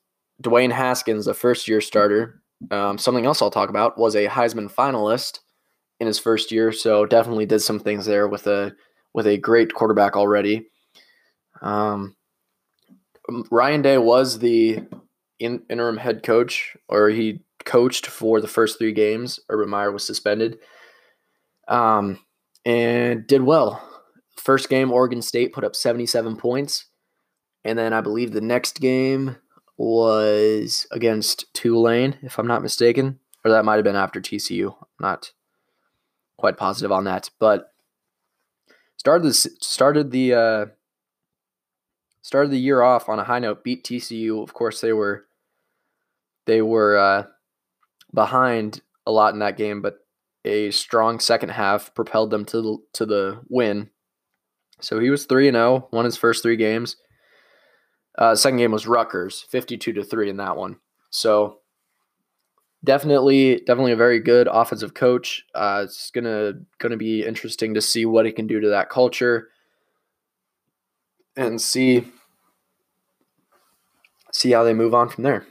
Dwayne 0.42 0.72
Haskins, 0.72 1.27
the 1.27 1.35
first 1.35 1.68
year 1.68 1.81
starter. 1.81 2.42
Um, 2.70 2.98
something 2.98 3.27
else 3.27 3.40
I'll 3.40 3.51
talk 3.51 3.68
about 3.70 3.96
was 3.96 4.16
a 4.16 4.27
Heisman 4.27 4.72
finalist 4.72 5.38
in 6.01 6.09
his 6.09 6.18
first 6.18 6.51
year, 6.51 6.72
so 6.72 7.07
definitely 7.07 7.46
did 7.46 7.61
some 7.61 7.79
things 7.79 8.07
there 8.07 8.27
with 8.27 8.48
a 8.48 8.75
with 9.14 9.29
a 9.29 9.37
great 9.37 9.72
quarterback 9.72 10.16
already. 10.16 10.66
Um, 11.61 12.16
Ryan 13.51 13.83
Day 13.83 13.98
was 13.98 14.40
the 14.40 14.81
in, 15.38 15.62
interim 15.70 15.96
head 15.96 16.25
coach, 16.25 16.77
or 16.88 17.09
he 17.11 17.40
coached 17.64 18.07
for 18.07 18.40
the 18.40 18.48
first 18.48 18.79
three 18.79 18.92
games. 18.92 19.38
Urban 19.48 19.68
Meyer 19.68 19.92
was 19.92 20.05
suspended, 20.05 20.59
um, 21.68 22.18
and 22.64 23.27
did 23.27 23.42
well. 23.42 23.88
First 24.37 24.68
game, 24.68 24.92
Oregon 24.92 25.22
State 25.22 25.53
put 25.53 25.64
up 25.64 25.77
77 25.77 26.37
points, 26.37 26.87
and 27.64 27.79
then 27.79 27.92
I 27.92 28.01
believe 28.01 28.33
the 28.33 28.40
next 28.40 28.81
game 28.81 29.37
was 29.77 30.87
against 30.90 31.53
Tulane, 31.55 32.18
if 32.22 32.38
I'm 32.38 32.46
not 32.46 32.62
mistaken, 32.62 33.18
or 33.44 33.51
that 33.51 33.64
might 33.64 33.77
have 33.77 33.85
been 33.85 33.96
after 33.96 34.20
TCU. 34.20 34.75
I'm 34.81 34.87
not 35.01 35.33
quite 36.37 36.57
positive 36.57 36.92
on 36.92 37.05
that, 37.05 37.31
but 37.38 37.72
started 38.96 39.27
the 39.27 39.35
started 39.35 40.11
the 40.11 40.35
uh, 40.35 40.66
started 42.22 42.51
the 42.51 42.59
year 42.59 42.83
off 42.83 43.09
on 43.09 43.18
a 43.18 43.25
high 43.25 43.38
note. 43.38 43.64
Beat 43.64 43.85
TCU. 43.85 44.42
Of 44.42 44.55
course, 44.55 44.81
they 44.81 44.92
were 44.92 45.27
they 46.46 46.62
were 46.62 46.96
uh, 46.96 47.25
behind 48.12 48.81
a 49.07 49.12
lot 49.12 49.35
in 49.35 49.40
that 49.40 49.57
game, 49.57 49.83
but 49.83 50.02
a 50.45 50.71
strong 50.71 51.21
second 51.21 51.51
half 51.51 51.95
propelled 51.95 52.31
them 52.31 52.45
to 52.47 52.63
the, 52.63 52.79
to 52.95 53.07
the 53.07 53.41
win. 53.49 53.91
So 54.81 54.99
he 54.99 55.11
was 55.11 55.27
three 55.27 55.47
and 55.49 55.55
zero, 55.55 55.67
oh, 55.85 55.89
won 55.93 56.05
his 56.05 56.17
first 56.17 56.43
three 56.43 56.57
games. 56.57 56.97
Uh, 58.19 58.35
second 58.35 58.59
game 58.59 58.73
was 58.73 58.87
Rutgers, 58.87 59.47
fifty-two 59.49 59.93
to 59.93 60.05
three 60.05 60.29
in 60.29 60.37
that 60.39 60.57
one. 60.57 60.77
So 61.11 61.61
definitely, 62.85 63.63
definitely 63.65 63.93
a 63.93 63.97
very 63.97 64.19
good 64.19 64.49
offensive 64.51 64.93
coach. 64.93 65.45
Uh, 65.55 65.83
it's 65.85 66.11
gonna 66.11 66.55
gonna 66.79 66.97
be 66.97 67.25
interesting 67.25 67.75
to 67.75 67.81
see 67.81 68.05
what 68.05 68.27
he 68.27 68.33
can 68.33 68.47
do 68.47 68.61
to 68.61 68.69
that 68.71 68.91
culture 68.91 69.49
and 71.37 71.61
see 71.61 72.07
see 74.33 74.51
how 74.51 74.65
they 74.65 74.75
move 74.75 74.95
on 74.95 75.09
from 75.09 75.25
there. 75.25 75.47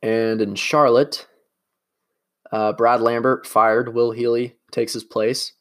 And 0.00 0.40
in 0.40 0.54
Charlotte, 0.54 1.26
uh, 2.52 2.72
Brad 2.74 3.00
Lambert 3.00 3.46
fired. 3.46 3.94
Will 3.94 4.12
Healy 4.12 4.56
takes 4.70 4.92
his 4.92 5.04
place. 5.04 5.52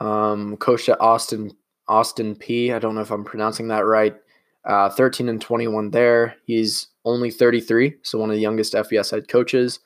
Um, 0.00 0.56
Austin 1.00 1.52
Austin 1.88 2.34
Peay. 2.36 2.72
I 2.72 2.78
don't 2.78 2.94
know 2.94 3.00
if 3.00 3.10
I'm 3.10 3.24
pronouncing 3.24 3.68
that 3.68 3.84
right. 3.84 4.16
Uh, 4.64 4.88
13 4.90 5.28
and 5.28 5.40
21 5.40 5.90
there. 5.90 6.36
He's 6.44 6.88
only 7.04 7.30
33, 7.30 7.94
so 8.02 8.18
one 8.18 8.30
of 8.30 8.36
the 8.36 8.42
youngest 8.42 8.74
FBS 8.74 9.12
head 9.12 9.28
coaches. 9.28 9.78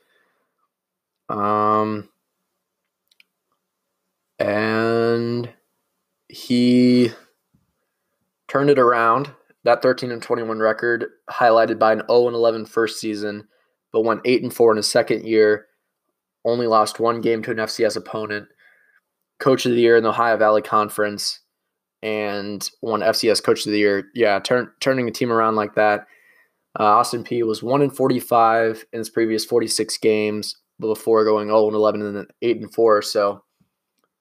Um, 1.29 2.09
and 4.39 5.53
he 6.29 7.13
turned 8.49 8.71
it 8.71 8.79
around. 8.79 9.31
That 9.65 9.83
13 9.83 10.11
and 10.11 10.23
21 10.23 10.59
record 10.59 11.05
highlighted 11.31 11.79
by 11.79 11.93
an 11.93 12.03
0 12.09 12.29
and 12.29 12.35
11 12.35 12.65
first 12.65 12.99
season, 12.99 13.47
but 13.93 14.03
went 14.03 14.23
8 14.25 14.43
and 14.43 14.55
4 14.55 14.73
in 14.73 14.77
his 14.77 14.91
second 14.91 15.25
year. 15.25 15.67
Only 16.45 16.67
lost 16.67 17.01
one 17.01 17.21
game 17.21 17.43
to 17.43 17.51
an 17.51 17.59
FCS 17.59 17.97
opponent. 17.97 18.49
Coach 19.41 19.67
of 19.67 19.73
the 19.73 19.81
Year 19.81 19.97
in 19.97 20.03
the 20.03 20.11
Ohio 20.11 20.37
Valley 20.37 20.63
Conference 20.63 21.41
and 22.03 22.71
won 22.83 23.01
FCS 23.01 23.43
Coach 23.43 23.67
of 23.67 23.73
the 23.73 23.79
Year. 23.79 24.05
Yeah, 24.15 24.39
turn, 24.39 24.71
turning 24.81 25.09
a 25.09 25.11
team 25.11 25.33
around 25.33 25.57
like 25.57 25.75
that. 25.75 26.07
Uh, 26.79 26.85
Austin 26.85 27.25
Peay 27.25 27.45
was 27.45 27.63
one 27.63 27.83
in 27.83 27.91
forty 27.91 28.21
five 28.21 28.85
in 28.93 28.99
his 28.99 29.11
previous 29.11 29.45
forty 29.45 29.67
six 29.67 29.99
games 29.99 30.57
before 30.79 31.25
going 31.25 31.49
zero 31.49 31.67
and 31.67 31.75
eleven 31.75 32.01
and 32.03 32.17
then 32.17 32.27
eight 32.43 32.59
and 32.59 32.73
four. 32.73 33.03
So 33.03 33.43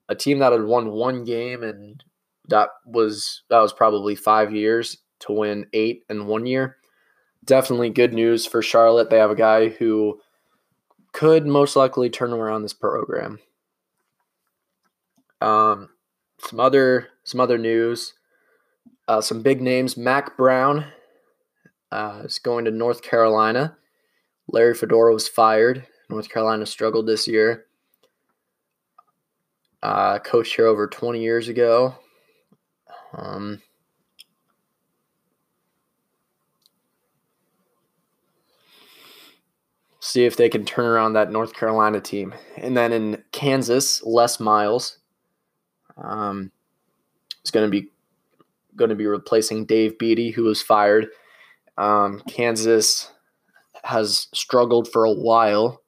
a 0.08 0.16
team 0.16 0.40
that 0.40 0.52
had 0.52 0.64
won 0.64 0.90
one 0.90 1.24
game 1.24 1.64
and 1.64 2.04
that 2.48 2.70
was 2.86 3.44
that 3.50 3.60
was 3.60 3.72
probably 3.72 4.16
five 4.16 4.52
years 4.52 4.98
to 5.20 5.34
win 5.34 5.68
eight 5.74 6.04
in 6.10 6.26
one 6.26 6.46
year. 6.46 6.78
Definitely 7.50 7.90
good 7.90 8.14
news 8.14 8.46
for 8.46 8.62
Charlotte. 8.62 9.10
They 9.10 9.18
have 9.18 9.32
a 9.32 9.36
guy 9.36 9.70
who 9.70 10.22
could 11.14 11.48
most 11.48 11.76
likely 11.76 12.08
turn 12.08 12.32
around 12.32 12.62
this 12.62 12.76
program. 12.76 13.40
Um, 15.42 15.90
some 16.38 16.60
other 16.60 17.08
some 17.24 17.40
other 17.40 17.58
news. 17.58 18.14
Uh, 19.08 19.20
some 19.20 19.42
big 19.42 19.64
names. 19.64 19.98
Mack 19.98 20.38
Brown 20.38 20.86
uh, 21.92 22.22
is 22.24 22.38
going 22.38 22.66
to 22.66 22.72
North 22.72 23.02
Carolina. 23.02 23.76
Larry 24.48 24.76
Fedora 24.76 25.12
was 25.12 25.28
fired. 25.28 25.88
North 26.08 26.30
Carolina 26.30 26.68
struggled 26.68 27.08
this 27.08 27.28
year. 27.28 27.66
Uh, 29.82 30.20
coached 30.20 30.56
here 30.56 30.68
over 30.68 30.86
20 30.86 31.20
years 31.20 31.48
ago. 31.48 31.96
Um, 33.12 33.64
see 40.10 40.26
if 40.26 40.38
they 40.38 40.50
can 40.50 40.66
turn 40.66 40.86
around 40.86 41.14
that 41.14 41.32
North 41.32 41.54
Carolina 41.54 42.02
team. 42.02 42.34
And 42.58 42.76
then 42.76 42.92
in 42.92 43.24
Kansas, 43.32 44.02
Les 44.04 44.40
Miles 44.40 44.98
um, 45.98 46.52
is 47.44 47.52
going 47.52 47.68
to 47.68 47.72
be 47.72 47.90
going 48.76 48.90
to 48.90 48.96
be 48.96 49.06
replacing 49.06 49.66
Dave 49.66 50.00
Beaty, 50.00 50.32
who 50.32 50.44
was 50.44 50.62
fired. 50.62 51.08
Um, 51.78 52.22
Kansas 52.28 53.12
has 53.84 54.28
struggled 54.34 54.88
for 54.92 55.04
a 55.04 55.12
while, 55.12 55.82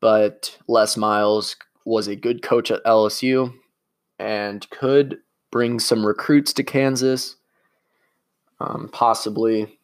but 0.00 0.56
Les 0.68 0.96
Miles 0.96 1.56
was 1.84 2.08
a 2.08 2.16
good 2.16 2.42
coach 2.42 2.70
at 2.70 2.84
LSU 2.84 3.52
and 4.18 4.68
could 4.70 5.18
bring 5.50 5.78
some 5.78 6.04
recruits 6.04 6.52
to 6.54 6.62
Kansas, 6.62 7.36
um, 8.60 8.88
possibly, 8.92 9.78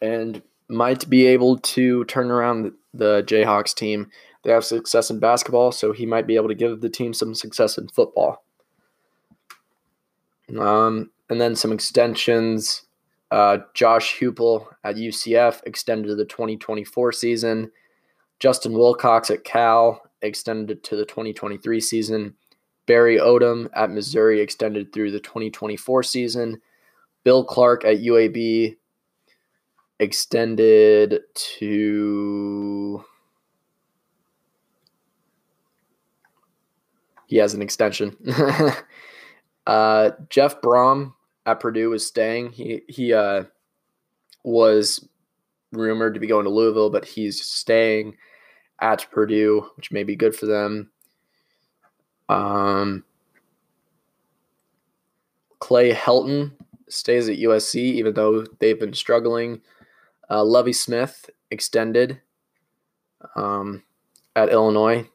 and 0.00 0.40
might 0.68 1.08
be 1.08 1.26
able 1.26 1.58
to 1.58 2.04
turn 2.06 2.30
around 2.30 2.72
the 2.92 3.22
Jayhawks 3.24 3.74
team. 3.74 4.10
They 4.42 4.52
have 4.52 4.64
success 4.64 5.10
in 5.10 5.18
basketball, 5.18 5.72
so 5.72 5.92
he 5.92 6.06
might 6.06 6.26
be 6.26 6.36
able 6.36 6.48
to 6.48 6.54
give 6.54 6.80
the 6.80 6.88
team 6.88 7.14
some 7.14 7.34
success 7.34 7.78
in 7.78 7.88
football. 7.88 8.44
Um, 10.58 11.10
and 11.30 11.40
then 11.40 11.56
some 11.56 11.72
extensions. 11.72 12.82
Uh, 13.30 13.58
Josh 13.72 14.18
Heupel 14.18 14.66
at 14.84 14.96
UCF 14.96 15.62
extended 15.66 16.08
to 16.08 16.14
the 16.14 16.26
2024 16.26 17.12
season. 17.12 17.70
Justin 18.38 18.74
Wilcox 18.74 19.30
at 19.30 19.44
Cal 19.44 20.02
extended 20.22 20.84
to 20.84 20.96
the 20.96 21.06
2023 21.06 21.80
season. 21.80 22.34
Barry 22.86 23.18
Odom 23.18 23.68
at 23.74 23.90
Missouri 23.90 24.40
extended 24.40 24.92
through 24.92 25.10
the 25.10 25.20
2024 25.20 26.02
season. 26.02 26.60
Bill 27.24 27.42
Clark 27.42 27.84
at 27.84 27.98
UAB 27.98 28.76
extended 30.00 31.20
to. 31.34 33.04
He 37.26 37.36
has 37.38 37.54
an 37.54 37.62
extension. 37.62 38.16
uh, 39.66 40.10
Jeff 40.28 40.60
Brohm 40.60 41.14
at 41.46 41.60
Purdue 41.60 41.92
is 41.92 42.06
staying. 42.06 42.52
He 42.52 42.82
he 42.88 43.12
uh, 43.12 43.44
was 44.42 45.08
rumored 45.72 46.14
to 46.14 46.20
be 46.20 46.26
going 46.26 46.44
to 46.44 46.50
Louisville, 46.50 46.90
but 46.90 47.04
he's 47.04 47.42
staying 47.42 48.16
at 48.80 49.06
Purdue, 49.10 49.68
which 49.76 49.90
may 49.90 50.04
be 50.04 50.16
good 50.16 50.36
for 50.36 50.46
them. 50.46 50.90
Um, 52.28 53.04
Clay 55.58 55.92
Helton 55.92 56.52
stays 56.88 57.28
at 57.28 57.38
USC, 57.38 57.76
even 57.76 58.14
though 58.14 58.44
they've 58.58 58.78
been 58.78 58.94
struggling. 58.94 59.60
Uh, 60.30 60.44
Lovie 60.44 60.72
Smith 60.72 61.28
extended 61.50 62.20
um, 63.36 63.82
at 64.36 64.48
Illinois, 64.48 65.08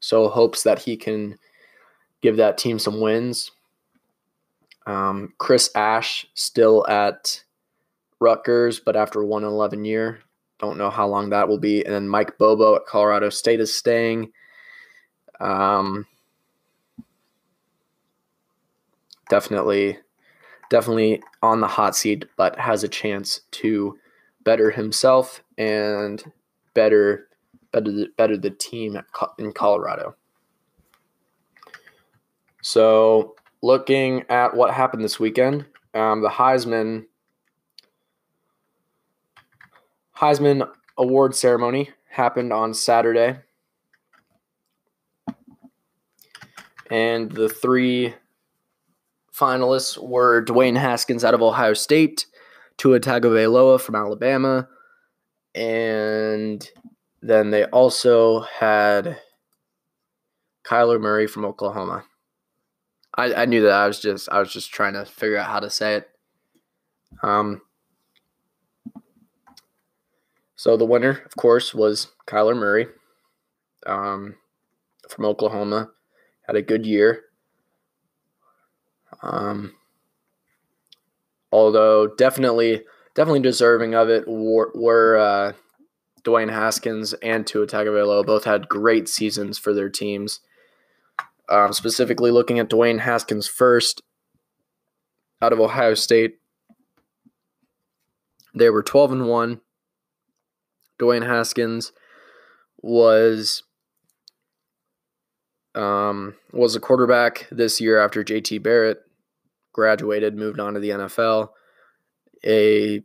so 0.00 0.28
hopes 0.28 0.62
that 0.62 0.78
he 0.78 0.96
can 0.96 1.38
give 2.20 2.36
that 2.36 2.58
team 2.58 2.78
some 2.78 3.00
wins. 3.00 3.50
Um, 4.86 5.34
Chris 5.38 5.70
Ash 5.74 6.26
still 6.34 6.86
at 6.88 7.42
Rutgers, 8.20 8.80
but 8.80 8.96
after 8.96 9.24
one 9.24 9.44
eleven 9.44 9.84
year, 9.84 10.20
don't 10.58 10.78
know 10.78 10.90
how 10.90 11.06
long 11.06 11.30
that 11.30 11.48
will 11.48 11.58
be. 11.58 11.84
And 11.84 11.94
then 11.94 12.08
Mike 12.08 12.36
Bobo 12.38 12.76
at 12.76 12.86
Colorado 12.86 13.30
State 13.30 13.60
is 13.60 13.76
staying. 13.76 14.32
Um, 15.40 16.04
definitely, 19.30 19.98
definitely 20.68 21.22
on 21.42 21.60
the 21.60 21.68
hot 21.68 21.94
seat, 21.94 22.24
but 22.36 22.58
has 22.58 22.82
a 22.82 22.88
chance 22.88 23.42
to 23.52 23.96
better 24.48 24.70
himself 24.70 25.44
and 25.58 26.24
better, 26.72 27.28
better, 27.70 27.92
the, 27.92 28.08
better 28.16 28.34
the 28.34 28.48
team 28.48 28.98
in 29.38 29.52
Colorado. 29.52 30.16
So, 32.62 33.36
looking 33.62 34.24
at 34.30 34.56
what 34.56 34.72
happened 34.72 35.04
this 35.04 35.20
weekend, 35.20 35.66
um, 35.92 36.22
the 36.22 36.30
Heisman 36.30 37.04
Heisman 40.16 40.66
award 40.96 41.34
ceremony 41.34 41.90
happened 42.08 42.50
on 42.50 42.72
Saturday. 42.72 43.40
And 46.90 47.30
the 47.30 47.50
three 47.50 48.14
finalists 49.30 49.98
were 49.98 50.42
Dwayne 50.42 50.78
Haskins 50.78 51.22
out 51.22 51.34
of 51.34 51.42
Ohio 51.42 51.74
State, 51.74 52.24
Tua 52.78 53.00
Tagovailoa 53.00 53.80
from 53.80 53.96
Alabama, 53.96 54.68
and 55.54 56.68
then 57.20 57.50
they 57.50 57.64
also 57.64 58.40
had 58.40 59.18
Kyler 60.64 61.00
Murray 61.00 61.26
from 61.26 61.44
Oklahoma. 61.44 62.04
I, 63.16 63.34
I 63.34 63.44
knew 63.46 63.62
that 63.62 63.72
I 63.72 63.86
was 63.86 64.00
just 64.00 64.28
I 64.30 64.38
was 64.38 64.52
just 64.52 64.72
trying 64.72 64.94
to 64.94 65.04
figure 65.04 65.36
out 65.36 65.50
how 65.50 65.60
to 65.60 65.68
say 65.68 65.96
it. 65.96 66.08
Um, 67.22 67.62
so 70.54 70.76
the 70.76 70.84
winner, 70.84 71.22
of 71.24 71.36
course, 71.36 71.74
was 71.74 72.08
Kyler 72.26 72.56
Murray 72.56 72.86
um, 73.86 74.36
from 75.08 75.24
Oklahoma. 75.24 75.90
Had 76.46 76.56
a 76.56 76.62
good 76.62 76.86
year. 76.86 77.24
Um, 79.22 79.74
although 81.52 82.06
definitely, 82.06 82.82
definitely 83.14 83.40
deserving 83.40 83.94
of 83.94 84.08
it 84.08 84.24
were, 84.26 84.70
were 84.74 85.16
uh, 85.16 85.52
Dwayne 86.24 86.50
Haskins 86.50 87.14
and 87.14 87.46
Tua 87.46 87.66
Tagovailoa. 87.66 88.26
Both 88.26 88.44
had 88.44 88.68
great 88.68 89.08
seasons 89.08 89.58
for 89.58 89.72
their 89.72 89.88
teams. 89.88 90.40
Um, 91.48 91.72
specifically, 91.72 92.30
looking 92.30 92.58
at 92.58 92.68
Dwayne 92.68 93.00
Haskins 93.00 93.46
first, 93.46 94.02
out 95.40 95.52
of 95.52 95.60
Ohio 95.60 95.94
State, 95.94 96.38
they 98.54 98.68
were 98.70 98.82
twelve 98.82 99.12
and 99.12 99.26
one 99.26 99.60
Dwayne 100.98 101.26
Haskins 101.26 101.92
was 102.82 103.62
um, 105.74 106.34
was 106.52 106.74
a 106.74 106.80
quarterback 106.80 107.46
this 107.50 107.80
year 107.80 107.98
after 108.00 108.24
JT 108.24 108.62
Barrett 108.62 108.98
graduated, 109.72 110.36
moved 110.36 110.60
on 110.60 110.74
to 110.74 110.80
the 110.80 110.90
NFL. 110.90 111.48
A 112.44 113.02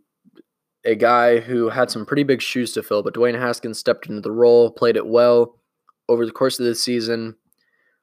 a 0.86 0.95
guy 0.95 1.39
who 1.39 1.69
had 1.69 1.89
some 1.89 2.06
pretty 2.06 2.23
big 2.23 2.41
shoes 2.41 2.73
to 2.73 2.84
fill, 2.84 3.04
but 3.04 3.13
Dwayne 3.13 3.39
Haskins 3.39 3.80
stepped 3.80 4.08
into 4.08 4.21
the 4.21 4.32
role, 4.32 4.69
played 4.69 4.97
it 4.97 5.08
well 5.08 5.56
over 6.10 6.26
the 6.26 6.32
course 6.32 6.60
of 6.60 6.65
the 6.65 6.76
season. 6.76 7.36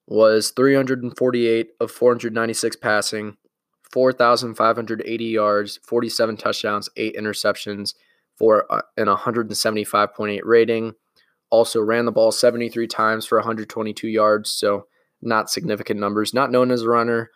Was 0.06 0.50
348 0.50 1.68
of 1.78 1.90
496 1.90 2.76
passing, 2.76 3.36
4,580 3.92 5.24
yards, 5.24 5.78
47 5.84 6.36
touchdowns, 6.36 6.88
eight 6.96 7.14
interceptions 7.16 7.94
for 8.36 8.66
an 8.96 9.06
175.8 9.06 10.40
rating. 10.44 10.94
Also 11.50 11.80
ran 11.80 12.06
the 12.06 12.12
ball 12.12 12.32
73 12.32 12.86
times 12.88 13.26
for 13.26 13.38
122 13.38 14.08
yards, 14.08 14.50
so 14.50 14.86
not 15.22 15.50
significant 15.50 16.00
numbers. 16.00 16.34
Not 16.34 16.50
known 16.50 16.70
as 16.70 16.82
a 16.82 16.88
runner, 16.88 17.30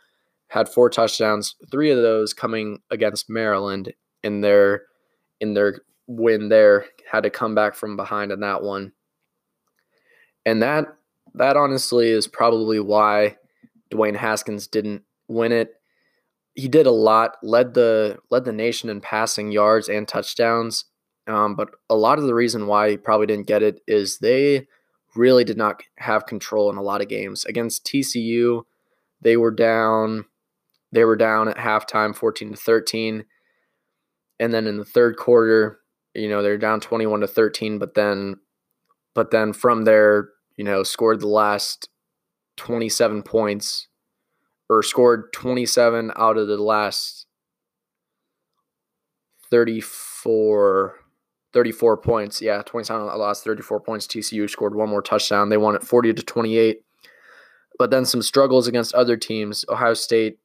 had 0.55 0.69
four 0.69 0.89
touchdowns, 0.89 1.57
three 1.69 1.91
of 1.91 1.97
those 1.99 2.33
coming 2.33 2.79
against 2.89 3.29
Maryland 3.29 3.93
in 4.23 4.41
their 4.41 4.83
in 5.41 5.53
their 5.55 5.81
win 6.07 6.49
there. 6.49 6.87
Had 7.11 7.25
to 7.25 7.31
come 7.31 7.57
back 7.57 7.75
from 7.75 7.97
behind 7.97 8.31
in 8.31 8.39
that 8.41 8.63
one. 8.63 8.93
And 10.47 10.63
that 10.63 10.87
that 11.35 11.57
honestly 11.57 12.09
is 12.09 12.29
probably 12.29 12.79
why 12.79 13.37
Dwayne 13.93 14.15
Haskins 14.15 14.69
didn't 14.69 15.03
win 15.27 15.51
it. 15.51 15.73
He 16.55 16.69
did 16.69 16.87
a 16.87 16.93
lot, 16.93 17.37
led 17.43 17.75
the 17.75 18.19
led 18.31 18.45
the 18.45 18.53
nation 18.53 18.89
in 18.89 19.01
passing 19.01 19.51
yards 19.51 19.89
and 19.89 20.07
touchdowns. 20.07 20.85
Um, 21.27 21.57
but 21.57 21.71
a 21.91 21.97
lot 21.97 22.19
of 22.19 22.27
the 22.27 22.35
reason 22.35 22.69
why 22.69 22.91
he 22.91 22.97
probably 22.97 23.27
didn't 23.27 23.49
get 23.49 23.65
it 23.65 23.81
is 23.89 24.19
they 24.19 24.69
really 25.17 25.43
did 25.43 25.57
not 25.57 25.83
have 25.97 26.27
control 26.27 26.71
in 26.71 26.77
a 26.77 26.83
lot 26.83 27.01
of 27.01 27.09
games. 27.09 27.45
Against 27.45 27.85
TCU, 27.85 28.63
they 29.21 29.37
were 29.37 29.51
down 29.51 30.27
they 30.95 31.05
were 31.05 31.17
down 31.17 31.49
at 31.49 31.57
halftime 31.57 32.15
14 32.15 32.53
to 32.53 32.57
13. 32.57 33.25
And 34.39 34.55
then 34.55 34.67
in 34.67 34.79
the 34.79 34.85
third 34.85 35.17
quarter, 35.17 35.81
you 36.15 36.29
know, 36.29 36.41
they're 36.43 36.57
down 36.57 36.81
21 36.81 37.21
to 37.21 37.27
13, 37.27 37.79
but 37.79 37.95
then 37.95 38.37
but 39.15 39.31
then 39.31 39.53
from 39.53 39.85
there, 39.85 40.31
you 40.57 40.65
know, 40.65 40.83
scored 40.83 41.21
the 41.21 41.29
last 41.29 41.89
27 42.57 43.23
points 43.23 43.89
or 44.69 44.83
scored 44.83 45.33
27 45.33 46.13
out 46.17 46.37
of 46.37 46.47
the 46.49 46.57
last 46.57 47.27
34 49.51 50.95
34 51.53 51.97
points. 51.99 52.43
Yeah, 52.43 52.63
27 52.63 53.03
out 53.03 53.07
of 53.07 53.13
the 53.13 53.19
last 53.19 53.45
34 53.45 53.81
points. 53.81 54.07
TCU 54.07 54.49
scored 54.49 54.75
one 54.75 54.89
more 54.89 55.03
touchdown. 55.03 55.49
They 55.49 55.57
won 55.57 55.77
it 55.77 55.85
40 55.85 56.15
to 56.15 56.23
28. 56.23 56.83
But 57.79 57.91
then 57.91 58.05
some 58.05 58.23
struggles 58.23 58.69
against 58.69 58.95
other 58.95 59.17
teams. 59.17 59.65
Ohio 59.69 59.95
State 59.95 60.39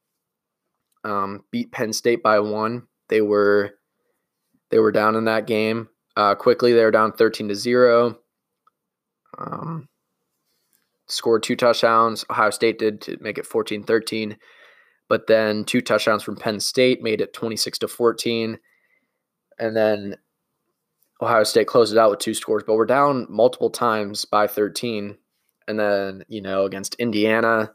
um, 1.04 1.44
beat 1.50 1.72
Penn 1.72 1.92
State 1.92 2.22
by 2.22 2.40
one. 2.40 2.86
They 3.08 3.20
were 3.20 3.72
they 4.70 4.78
were 4.78 4.92
down 4.92 5.16
in 5.16 5.24
that 5.24 5.46
game 5.46 5.88
uh, 6.16 6.34
quickly. 6.34 6.72
They 6.72 6.84
were 6.84 6.90
down 6.90 7.12
13 7.12 7.48
to 7.48 7.54
zero. 7.54 8.18
Um, 9.38 9.88
scored 11.08 11.42
two 11.42 11.56
touchdowns. 11.56 12.24
Ohio 12.30 12.50
State 12.50 12.78
did 12.78 13.00
to 13.02 13.16
make 13.20 13.38
it 13.38 13.46
14 13.46 13.82
13. 13.82 14.36
But 15.08 15.26
then 15.26 15.64
two 15.64 15.80
touchdowns 15.80 16.22
from 16.22 16.36
Penn 16.36 16.60
State 16.60 17.02
made 17.02 17.20
it 17.20 17.32
26 17.32 17.78
to 17.80 17.88
14. 17.88 18.58
And 19.58 19.76
then 19.76 20.16
Ohio 21.20 21.42
State 21.42 21.66
closed 21.66 21.92
it 21.92 21.98
out 21.98 22.10
with 22.10 22.20
two 22.20 22.32
scores, 22.32 22.62
but 22.64 22.76
we're 22.76 22.86
down 22.86 23.26
multiple 23.28 23.70
times 23.70 24.24
by 24.24 24.46
13. 24.46 25.16
And 25.66 25.78
then, 25.78 26.24
you 26.28 26.40
know, 26.40 26.64
against 26.64 26.94
Indiana, 26.94 27.72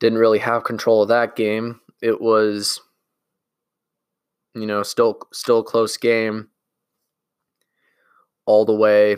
didn't 0.00 0.18
really 0.18 0.38
have 0.38 0.64
control 0.64 1.02
of 1.02 1.08
that 1.08 1.36
game. 1.36 1.80
It 2.02 2.20
was, 2.20 2.80
you 4.54 4.66
know, 4.66 4.82
still 4.82 5.18
still 5.32 5.62
close 5.62 5.96
game 5.96 6.48
all 8.46 8.64
the 8.64 8.74
way 8.74 9.16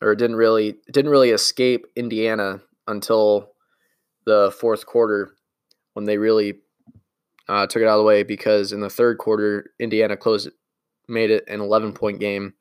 or 0.00 0.12
it 0.12 0.18
didn't 0.18 0.36
really 0.36 0.76
didn't 0.92 1.10
really 1.10 1.30
escape 1.30 1.86
Indiana 1.96 2.60
until 2.86 3.52
the 4.26 4.54
fourth 4.58 4.86
quarter 4.86 5.30
when 5.94 6.04
they 6.04 6.18
really 6.18 6.54
uh, 7.48 7.66
took 7.66 7.82
it 7.82 7.88
out 7.88 7.94
of 7.94 7.98
the 7.98 8.04
way 8.04 8.22
because 8.22 8.72
in 8.72 8.80
the 8.80 8.90
third 8.90 9.18
quarter 9.18 9.72
Indiana 9.80 10.16
closed 10.16 10.50
made 11.08 11.30
it 11.30 11.44
an 11.48 11.60
11 11.60 11.92
point 11.92 12.20
game 12.20 12.54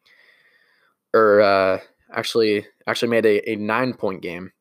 or 1.14 1.42
uh, 1.42 1.80
actually 2.14 2.66
actually 2.88 3.10
made 3.10 3.26
a, 3.26 3.52
a 3.52 3.56
nine 3.56 3.94
point 3.94 4.22
game 4.22 4.52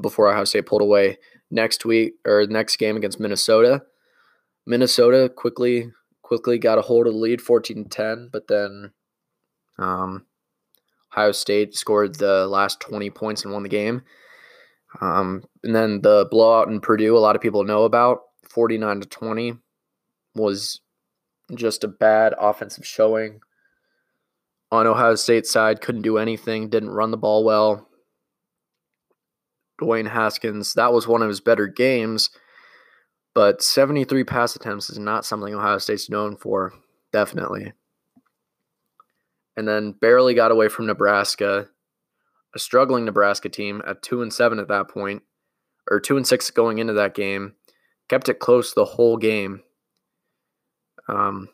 before 0.00 0.28
Ohio 0.28 0.44
State 0.44 0.66
pulled 0.66 0.82
away 0.82 1.18
next 1.50 1.84
week 1.84 2.14
or 2.26 2.46
next 2.46 2.76
game 2.76 2.96
against 2.96 3.20
Minnesota. 3.20 3.82
Minnesota 4.66 5.28
quickly 5.28 5.90
quickly 6.22 6.58
got 6.58 6.78
a 6.78 6.82
hold 6.82 7.06
of 7.06 7.14
the 7.14 7.18
lead 7.18 7.40
14-10 7.40 8.30
but 8.30 8.48
then 8.48 8.92
um, 9.78 10.26
Ohio 11.12 11.32
State 11.32 11.74
scored 11.74 12.16
the 12.16 12.46
last 12.46 12.80
20 12.80 13.10
points 13.10 13.44
and 13.44 13.52
won 13.52 13.62
the 13.62 13.68
game. 13.68 14.02
Um, 15.00 15.44
and 15.62 15.74
then 15.74 16.02
the 16.02 16.26
blowout 16.30 16.68
in 16.68 16.80
Purdue, 16.80 17.16
a 17.16 17.18
lot 17.18 17.36
of 17.36 17.42
people 17.42 17.64
know 17.64 17.84
about 17.84 18.20
49 18.48 19.00
to 19.00 19.08
20 19.08 19.54
was 20.34 20.80
just 21.54 21.84
a 21.84 21.88
bad 21.88 22.34
offensive 22.38 22.86
showing 22.86 23.40
on 24.70 24.86
Ohio 24.86 25.14
State's 25.14 25.50
side. 25.50 25.80
Couldn't 25.80 26.02
do 26.02 26.18
anything, 26.18 26.68
didn't 26.68 26.90
run 26.90 27.10
the 27.10 27.16
ball 27.16 27.44
well. 27.44 27.87
Dwayne 29.80 30.10
Haskins, 30.10 30.74
that 30.74 30.92
was 30.92 31.06
one 31.06 31.22
of 31.22 31.28
his 31.28 31.40
better 31.40 31.66
games, 31.66 32.30
but 33.34 33.62
73 33.62 34.24
pass 34.24 34.56
attempts 34.56 34.90
is 34.90 34.98
not 34.98 35.24
something 35.24 35.54
Ohio 35.54 35.78
State's 35.78 36.10
known 36.10 36.36
for, 36.36 36.72
definitely 37.12 37.72
and 39.58 39.66
then 39.66 39.90
barely 39.90 40.34
got 40.34 40.52
away 40.52 40.68
from 40.68 40.86
Nebraska, 40.86 41.66
a 42.54 42.58
struggling 42.60 43.04
Nebraska 43.04 43.48
team 43.48 43.82
at 43.84 44.02
2 44.02 44.22
and 44.22 44.32
7 44.32 44.60
at 44.60 44.68
that 44.68 44.86
point 44.86 45.24
or 45.90 45.98
2 45.98 46.16
and 46.16 46.24
6 46.24 46.50
going 46.52 46.78
into 46.78 46.92
that 46.92 47.12
game. 47.12 47.56
Kept 48.08 48.28
it 48.28 48.38
close 48.38 48.72
the 48.72 48.84
whole 48.84 49.16
game. 49.16 49.62
Um, 51.08 51.48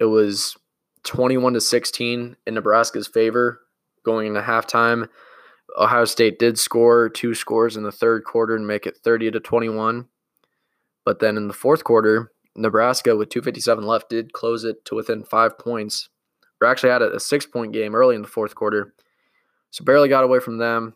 it 0.00 0.06
was 0.06 0.56
21 1.04 1.52
to 1.52 1.60
16 1.60 2.36
in 2.46 2.54
Nebraska's 2.54 3.06
favor 3.06 3.60
going 4.02 4.28
into 4.28 4.40
halftime. 4.40 5.10
Ohio 5.78 6.04
State 6.04 6.38
did 6.38 6.58
score 6.58 7.08
two 7.08 7.34
scores 7.34 7.76
in 7.76 7.82
the 7.82 7.92
third 7.92 8.24
quarter 8.24 8.54
and 8.54 8.66
make 8.66 8.86
it 8.86 8.98
30 9.02 9.30
to 9.32 9.40
21. 9.40 10.06
But 11.04 11.18
then 11.18 11.36
in 11.36 11.48
the 11.48 11.54
fourth 11.54 11.84
quarter, 11.84 12.32
Nebraska 12.54 13.16
with 13.16 13.30
257 13.30 13.84
left 13.86 14.10
did 14.10 14.32
close 14.32 14.64
it 14.64 14.84
to 14.84 14.94
within 14.94 15.24
5 15.24 15.58
points 15.58 16.08
or 16.62 16.68
actually 16.68 16.90
had 16.90 17.02
a, 17.02 17.16
a 17.16 17.20
six 17.20 17.44
point 17.44 17.72
game 17.72 17.94
early 17.94 18.14
in 18.14 18.22
the 18.22 18.28
fourth 18.28 18.54
quarter. 18.54 18.94
So 19.70 19.84
barely 19.84 20.08
got 20.08 20.24
away 20.24 20.38
from 20.38 20.58
them. 20.58 20.94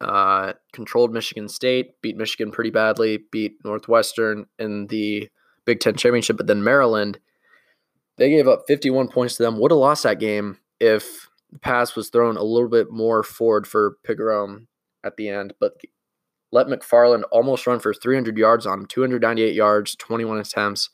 Uh, 0.00 0.52
controlled 0.72 1.12
Michigan 1.12 1.48
State, 1.48 2.00
beat 2.02 2.18
Michigan 2.18 2.50
pretty 2.50 2.70
badly, 2.70 3.24
beat 3.32 3.56
Northwestern 3.64 4.44
in 4.58 4.88
the 4.88 5.30
Big 5.64 5.80
Ten 5.80 5.96
championship, 5.96 6.36
but 6.36 6.46
then 6.46 6.62
Maryland, 6.62 7.18
they 8.18 8.28
gave 8.28 8.46
up 8.46 8.64
51 8.68 9.08
points 9.08 9.36
to 9.36 9.42
them. 9.42 9.58
Would 9.58 9.70
have 9.70 9.78
lost 9.78 10.02
that 10.02 10.20
game 10.20 10.58
if 10.80 11.30
the 11.50 11.58
pass 11.58 11.96
was 11.96 12.10
thrown 12.10 12.36
a 12.36 12.42
little 12.42 12.68
bit 12.68 12.90
more 12.90 13.22
forward 13.22 13.66
for 13.66 13.96
Pigrome 14.06 14.66
at 15.04 15.16
the 15.16 15.28
end, 15.28 15.54
but 15.60 15.72
let 16.52 16.66
McFarland 16.66 17.22
almost 17.30 17.66
run 17.66 17.80
for 17.80 17.92
300 17.92 18.36
yards 18.36 18.66
on 18.66 18.80
him, 18.80 18.86
298 18.86 19.54
yards, 19.54 19.94
21 19.96 20.38
attempts 20.38 20.90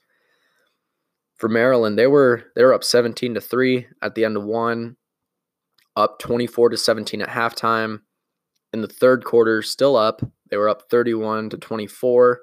for 1.42 1.48
Maryland, 1.48 1.98
they 1.98 2.06
were 2.06 2.44
they 2.54 2.62
were 2.62 2.72
up 2.72 2.84
17 2.84 3.34
to 3.34 3.40
3 3.40 3.88
at 4.00 4.14
the 4.14 4.24
end 4.24 4.36
of 4.36 4.44
one, 4.44 4.94
up 5.96 6.20
24 6.20 6.68
to 6.68 6.76
17 6.76 7.20
at 7.20 7.28
halftime. 7.28 8.02
In 8.72 8.80
the 8.80 8.86
third 8.86 9.24
quarter, 9.24 9.60
still 9.60 9.96
up. 9.96 10.22
They 10.50 10.56
were 10.56 10.68
up 10.68 10.84
31 10.88 11.50
to 11.50 11.58
24. 11.58 12.42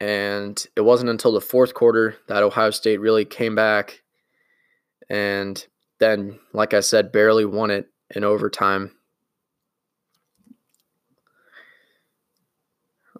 And 0.00 0.66
it 0.74 0.80
wasn't 0.80 1.10
until 1.10 1.30
the 1.30 1.40
fourth 1.40 1.72
quarter 1.72 2.16
that 2.26 2.42
Ohio 2.42 2.70
State 2.70 2.98
really 2.98 3.24
came 3.24 3.54
back 3.54 3.99
and 5.10 5.66
then, 5.98 6.38
like 6.54 6.72
I 6.72 6.80
said, 6.80 7.12
barely 7.12 7.44
won 7.44 7.70
it 7.70 7.88
in 8.14 8.24
overtime. 8.24 8.92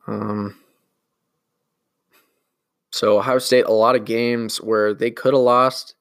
Um, 0.07 0.57
so 2.91 3.19
Ohio 3.19 3.39
State, 3.39 3.67
a 3.67 3.73
lot 3.73 3.97
of 3.97 4.05
games 4.05 4.61
where 4.61 4.95
they 4.95 5.11
could 5.11 5.35
have 5.35 5.43
lost. 5.43 5.95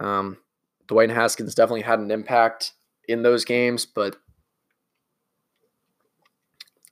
Um, 0.00 0.38
Dwayne 0.88 1.12
Haskins 1.12 1.54
definitely 1.54 1.82
had 1.82 2.00
an 2.00 2.10
impact 2.10 2.72
in 3.06 3.22
those 3.22 3.44
games, 3.44 3.86
but 3.86 4.16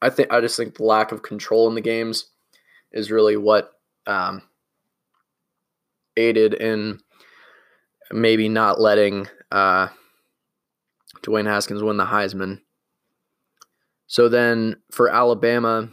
I 0.00 0.10
think 0.10 0.32
I 0.32 0.40
just 0.40 0.56
think 0.56 0.76
the 0.76 0.84
lack 0.84 1.12
of 1.12 1.22
control 1.22 1.68
in 1.68 1.74
the 1.74 1.80
games 1.80 2.26
is 2.92 3.10
really 3.10 3.36
what 3.36 3.72
um, 4.06 4.42
aided 6.16 6.54
in 6.54 7.00
maybe 8.12 8.48
not 8.48 8.80
letting 8.80 9.28
uh, 9.50 9.88
Dwayne 11.22 11.46
Haskins 11.46 11.82
win 11.82 11.96
the 11.96 12.04
Heisman. 12.04 12.60
So 14.06 14.28
then 14.28 14.76
for 14.90 15.08
Alabama, 15.08 15.88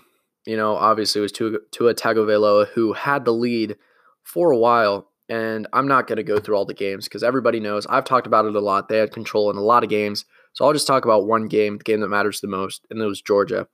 you 0.46 0.58
know, 0.58 0.76
obviously 0.76 1.20
it 1.20 1.24
was 1.24 1.32
Tua, 1.32 1.60
Tua 1.72 1.94
Tagovailoa 1.94 2.68
who 2.70 2.94
had 2.94 3.26
the 3.26 3.34
lead 3.34 3.78
for 4.24 4.52
a 4.52 4.58
while. 4.58 5.08
And 5.30 5.68
I'm 5.74 5.88
not 5.88 6.08
going 6.08 6.18
to 6.18 6.24
go 6.24 6.40
through 6.40 6.56
all 6.56 6.66
the 6.66 6.74
games 6.74 7.06
because 7.06 7.24
everybody 7.24 7.60
knows 7.60 7.86
I've 7.86 8.04
talked 8.04 8.26
about 8.26 8.46
it 8.46 8.56
a 8.56 8.60
lot. 8.60 8.90
They 8.90 8.98
had 8.98 9.12
control 9.12 9.52
in 9.52 9.58
a 9.58 9.62
lot 9.62 9.84
of 9.84 9.90
games. 9.90 10.26
So 10.54 10.66
I'll 10.66 10.74
just 10.74 10.88
talk 10.88 11.06
about 11.06 11.28
one 11.28 11.48
game, 11.48 11.78
the 11.78 11.84
game 11.84 12.00
that 12.02 12.08
matters 12.10 12.42
the 12.42 12.48
most, 12.48 12.86
and 12.90 13.00
it 13.00 13.06
was 13.06 13.22
Georgia. 13.22 13.68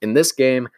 In 0.00 0.14
this 0.14 0.30
game, 0.30 0.68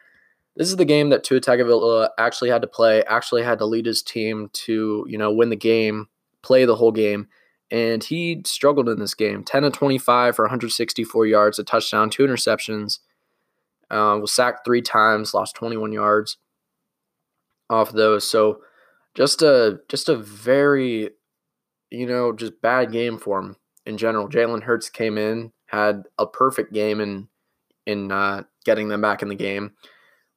this 0.56 0.68
is 0.68 0.76
the 0.76 0.84
game 0.84 1.10
that 1.10 1.22
Tua 1.22 1.40
Tagovailoa 1.40 2.08
actually 2.18 2.50
had 2.50 2.62
to 2.62 2.68
play, 2.68 3.02
actually 3.04 3.42
had 3.42 3.58
to 3.58 3.66
lead 3.66 3.86
his 3.86 4.02
team 4.02 4.48
to, 4.54 5.04
you 5.08 5.18
know, 5.18 5.30
win 5.30 5.50
the 5.50 5.56
game, 5.56 6.08
play 6.42 6.64
the 6.64 6.76
whole 6.76 6.92
game. 6.92 7.28
And 7.70 8.04
he 8.04 8.42
struggled 8.44 8.88
in 8.88 8.98
this 8.98 9.14
game 9.14 9.44
10 9.44 9.62
to 9.62 9.70
25 9.70 10.36
for 10.36 10.44
164 10.44 11.26
yards, 11.26 11.58
a 11.58 11.64
touchdown, 11.64 12.10
two 12.10 12.24
interceptions. 12.24 12.98
Uh, 13.90 14.18
was 14.20 14.32
sacked 14.32 14.64
three 14.64 14.80
times, 14.80 15.34
lost 15.34 15.54
21 15.54 15.92
yards 15.92 16.38
off 17.68 17.92
those. 17.92 18.28
So 18.28 18.60
just 19.14 19.42
a 19.42 19.80
just 19.88 20.08
a 20.08 20.16
very, 20.16 21.10
you 21.90 22.06
know, 22.06 22.32
just 22.32 22.60
bad 22.62 22.92
game 22.92 23.18
for 23.18 23.38
him 23.38 23.56
in 23.86 23.98
general. 23.98 24.28
Jalen 24.28 24.62
Hurts 24.62 24.88
came 24.88 25.18
in, 25.18 25.52
had 25.66 26.04
a 26.18 26.26
perfect 26.26 26.72
game 26.72 27.00
in 27.00 27.28
in 27.86 28.12
uh, 28.12 28.44
getting 28.64 28.88
them 28.88 29.00
back 29.00 29.22
in 29.22 29.28
the 29.28 29.34
game. 29.34 29.72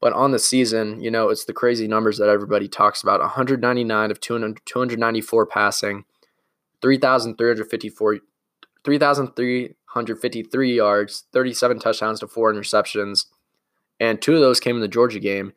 But 0.02 0.14
on 0.14 0.32
the 0.32 0.40
season, 0.40 1.02
you 1.02 1.10
know, 1.10 1.30
it's 1.30 1.46
the 1.46 1.54
crazy 1.54 1.88
numbers 1.88 2.18
that 2.18 2.30
everybody 2.30 2.68
talks 2.68 3.02
about 3.02 3.22
199 3.22 4.12
of 4.12 4.20
200, 4.20 4.62
294 4.66 5.46
passing, 5.46 6.06
3,354, 6.82 8.20
3,353 8.84 10.76
yards, 10.76 11.24
37 11.34 11.80
touchdowns 11.80 12.20
to 12.20 12.28
four 12.28 12.54
interceptions. 12.54 13.26
And 14.00 14.22
two 14.22 14.36
of 14.36 14.42
those 14.42 14.60
came 14.60 14.76
in 14.76 14.82
the 14.82 14.88
Georgia 14.88 15.20
game. 15.20 15.54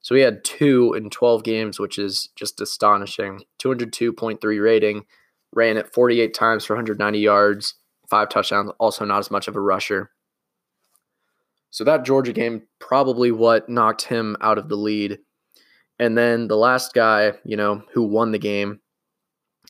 So 0.00 0.14
he 0.14 0.22
had 0.22 0.44
two 0.44 0.92
in 0.94 1.08
12 1.08 1.44
games, 1.44 1.78
which 1.78 1.98
is 1.98 2.28
just 2.36 2.60
astonishing. 2.60 3.44
202.3 3.58 4.62
rating, 4.62 5.06
ran 5.52 5.76
it 5.76 5.92
48 5.94 6.34
times 6.34 6.64
for 6.64 6.74
190 6.74 7.18
yards, 7.18 7.74
five 8.08 8.28
touchdowns, 8.28 8.70
also 8.78 9.04
not 9.04 9.20
as 9.20 9.30
much 9.30 9.48
of 9.48 9.56
a 9.56 9.60
rusher. 9.60 10.10
So 11.74 11.82
that 11.82 12.04
Georgia 12.04 12.32
game 12.32 12.62
probably 12.78 13.32
what 13.32 13.68
knocked 13.68 14.02
him 14.02 14.36
out 14.40 14.58
of 14.58 14.68
the 14.68 14.76
lead. 14.76 15.18
And 15.98 16.16
then 16.16 16.46
the 16.46 16.56
last 16.56 16.94
guy, 16.94 17.32
you 17.44 17.56
know, 17.56 17.82
who 17.92 18.04
won 18.04 18.30
the 18.30 18.38
game 18.38 18.78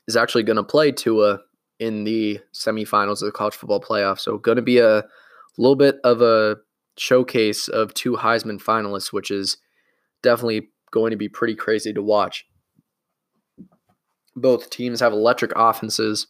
is 0.07 0.15
actually 0.15 0.43
going 0.43 0.59
to 0.59 0.65
play 0.65 0.93
Tua 0.93 1.41
in 1.81 2.05
the 2.05 2.41
semifinals 2.53 3.23
of 3.23 3.27
the 3.27 3.33
college 3.33 3.55
football 3.55 3.81
playoff. 3.81 4.21
So 4.21 4.37
going 4.37 4.57
to 4.57 4.63
be 4.63 4.81
a 4.81 5.03
little 5.57 5.77
bit 5.77 5.97
of 6.05 6.21
a 6.21 6.59
showcase 6.99 7.69
of 7.69 7.95
two 7.95 8.13
Heisman 8.13 8.63
finalists, 8.63 9.11
which 9.11 9.31
is 9.31 9.57
definitely 10.23 10.69
going 10.91 11.11
to 11.13 11.17
be 11.17 11.31
pretty 11.31 11.55
crazy 11.55 11.95
to 11.95 12.03
watch. 12.03 12.45
Both 14.37 14.69
teams 14.69 15.01
have 15.01 15.15
electric 15.15 15.53
offenses, 15.57 16.27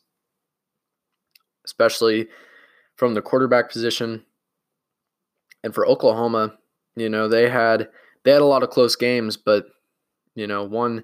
especially 1.65 2.29
from 2.95 3.15
the 3.15 3.23
quarterback 3.23 3.73
position. 3.73 4.25
And 5.65 5.75
for 5.75 5.87
Oklahoma, 5.89 6.55
you 6.95 7.09
know, 7.09 7.27
they 7.27 7.49
had 7.49 7.89
they 8.23 8.31
had 8.31 8.43
a 8.43 8.47
lot 8.47 8.63
of 8.63 8.71
close 8.71 8.95
games, 8.95 9.37
but 9.37 9.67
you 10.37 10.47
know, 10.47 10.63
won 10.63 11.03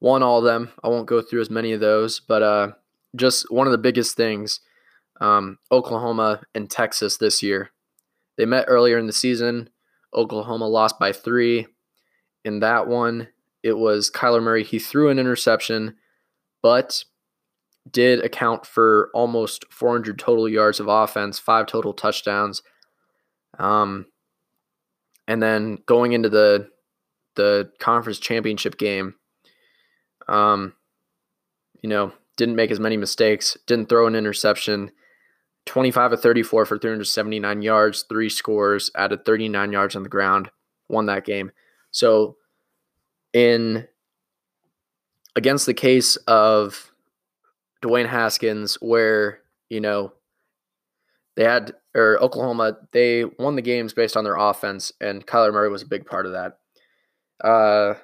won 0.00 0.22
all 0.22 0.38
of 0.38 0.44
them. 0.44 0.70
I 0.82 0.88
won't 0.88 1.06
go 1.06 1.22
through 1.22 1.40
as 1.40 1.48
many 1.48 1.72
of 1.72 1.80
those, 1.80 2.20
but 2.20 2.42
uh, 2.42 2.72
just 3.16 3.50
one 3.50 3.66
of 3.66 3.70
the 3.70 3.78
biggest 3.78 4.16
things, 4.16 4.60
um, 5.20 5.58
Oklahoma 5.72 6.42
and 6.54 6.68
Texas 6.68 7.16
this 7.16 7.42
year. 7.42 7.70
They 8.36 8.44
met 8.44 8.66
earlier 8.66 8.98
in 8.98 9.06
the 9.06 9.12
season. 9.12 9.70
Oklahoma 10.12 10.68
lost 10.68 10.98
by 10.98 11.12
three. 11.12 11.68
In 12.44 12.60
that 12.60 12.88
one, 12.88 13.28
it 13.62 13.78
was 13.78 14.10
Kyler 14.10 14.42
Murray. 14.42 14.64
He 14.64 14.80
threw 14.80 15.08
an 15.08 15.20
interception, 15.20 15.94
but 16.62 17.04
did 17.90 18.24
account 18.24 18.66
for 18.66 19.10
almost 19.14 19.64
400 19.70 20.18
total 20.18 20.48
yards 20.48 20.80
of 20.80 20.88
offense, 20.88 21.38
five 21.38 21.66
total 21.66 21.92
touchdowns, 21.92 22.62
um, 23.58 24.06
and 25.26 25.42
then 25.42 25.78
going 25.86 26.12
into 26.12 26.28
the 26.28 26.68
the 27.36 27.70
conference 27.80 28.18
championship 28.18 28.78
game, 28.78 29.14
um, 30.28 30.74
you 31.82 31.88
know, 31.88 32.12
didn't 32.36 32.56
make 32.56 32.70
as 32.70 32.80
many 32.80 32.96
mistakes, 32.96 33.56
didn't 33.66 33.88
throw 33.88 34.06
an 34.06 34.14
interception. 34.14 34.90
25 35.66 36.12
of 36.12 36.20
34 36.20 36.66
for 36.66 36.78
379 36.78 37.62
yards, 37.62 38.02
three 38.02 38.28
scores, 38.28 38.90
added 38.94 39.24
39 39.24 39.72
yards 39.72 39.96
on 39.96 40.02
the 40.02 40.10
ground, 40.10 40.50
won 40.88 41.06
that 41.06 41.24
game. 41.24 41.50
So, 41.90 42.36
in 43.32 43.88
against 45.36 45.66
the 45.66 45.74
case 45.74 46.16
of 46.28 46.92
Dwayne 47.82 48.08
Haskins, 48.08 48.76
where 48.80 49.40
you 49.68 49.80
know 49.80 50.12
they 51.36 51.44
had 51.44 51.74
or 51.94 52.20
Oklahoma, 52.22 52.76
they 52.92 53.24
won 53.24 53.56
the 53.56 53.62
games 53.62 53.92
based 53.92 54.16
on 54.16 54.24
their 54.24 54.36
offense, 54.36 54.92
and 55.00 55.26
Kyler 55.26 55.52
Murray 55.52 55.68
was 55.68 55.82
a 55.82 55.88
big 55.88 56.06
part 56.06 56.26
of 56.26 56.32
that. 56.32 56.58
Uh, 57.46 57.94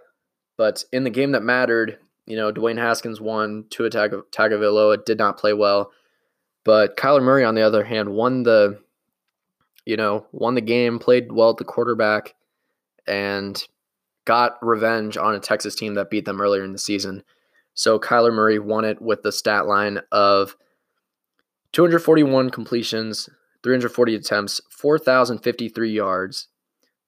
but 0.57 0.85
in 0.93 1.05
the 1.05 1.11
game 1.11 1.33
that 1.33 1.43
mattered, 1.43 1.99
you 2.27 2.37
know, 2.37 2.53
Dwayne 2.53 2.79
Haskins 2.79 3.21
won. 3.21 3.65
Tua 3.71 3.91
Tag- 3.91 4.13
Tagovailoa 4.31 5.05
did 5.05 5.19
not 5.19 5.39
play 5.39 5.53
well, 5.53 5.91
but 6.65 6.97
Kyler 6.97 7.23
Murray, 7.23 7.45
on 7.45 7.55
the 7.55 7.63
other 7.63 7.85
hand, 7.85 8.11
won 8.11 8.45
the, 8.45 8.79
you 9.85 9.97
know, 9.97 10.27
won 10.33 10.55
the 10.55 10.61
game, 10.61 10.99
played 10.99 11.33
well 11.33 11.51
at 11.51 11.57
the 11.57 11.65
quarterback, 11.65 12.35
and 13.07 13.67
got 14.25 14.59
revenge 14.63 15.17
on 15.17 15.35
a 15.35 15.41
Texas 15.41 15.75
team 15.75 15.95
that 15.95 16.11
beat 16.11 16.25
them 16.25 16.41
earlier 16.41 16.63
in 16.63 16.73
the 16.73 16.79
season. 16.79 17.25
So 17.75 17.99
Kyler 17.99 18.33
Murray 18.33 18.59
won 18.59 18.85
it 18.85 19.01
with 19.01 19.23
the 19.23 19.33
stat 19.33 19.67
line 19.67 20.01
of 20.13 20.57
241 21.73 22.51
completions, 22.51 23.29
340 23.63 24.15
attempts, 24.17 24.61
4,053 24.71 25.91
yards, 25.91 26.49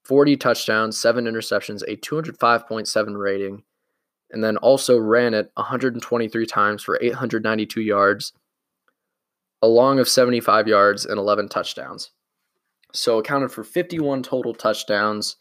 40 0.04 0.36
touchdowns, 0.36 0.98
7 0.98 1.24
interceptions, 1.24 1.82
a 1.88 1.96
205.7 1.96 3.18
rating, 3.18 3.62
and 4.30 4.42
then 4.42 4.56
also 4.58 4.98
ran 4.98 5.34
it 5.34 5.50
123 5.54 6.46
times 6.46 6.82
for 6.82 6.98
892 7.00 7.80
yards, 7.80 8.32
along 9.60 9.98
of 9.98 10.08
75 10.08 10.68
yards 10.68 11.06
and 11.06 11.18
11 11.18 11.48
touchdowns. 11.48 12.10
So 12.92 13.18
accounted 13.18 13.50
for 13.50 13.64
51 13.64 14.22
total 14.22 14.54
touchdowns, 14.54 15.36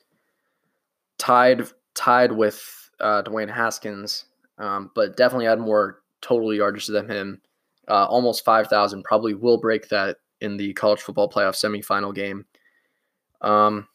tied 1.17 1.63
tied 1.93 2.31
with 2.31 2.89
uh, 2.99 3.21
Dwayne 3.23 3.53
Haskins, 3.53 4.25
um, 4.57 4.89
but 4.95 5.17
definitely 5.17 5.45
had 5.45 5.59
more 5.59 6.01
total 6.21 6.53
yardage 6.53 6.87
than 6.87 7.09
him 7.09 7.41
uh, 7.87 8.05
almost 8.05 8.45
5,000. 8.45 9.03
Probably 9.03 9.33
will 9.33 9.57
break 9.57 9.89
that 9.89 10.17
in 10.39 10.57
the 10.57 10.73
college 10.73 11.01
football 11.01 11.29
playoff 11.29 11.55
semifinal 11.55 12.13
game. 12.13 12.45
Um, 13.41 13.87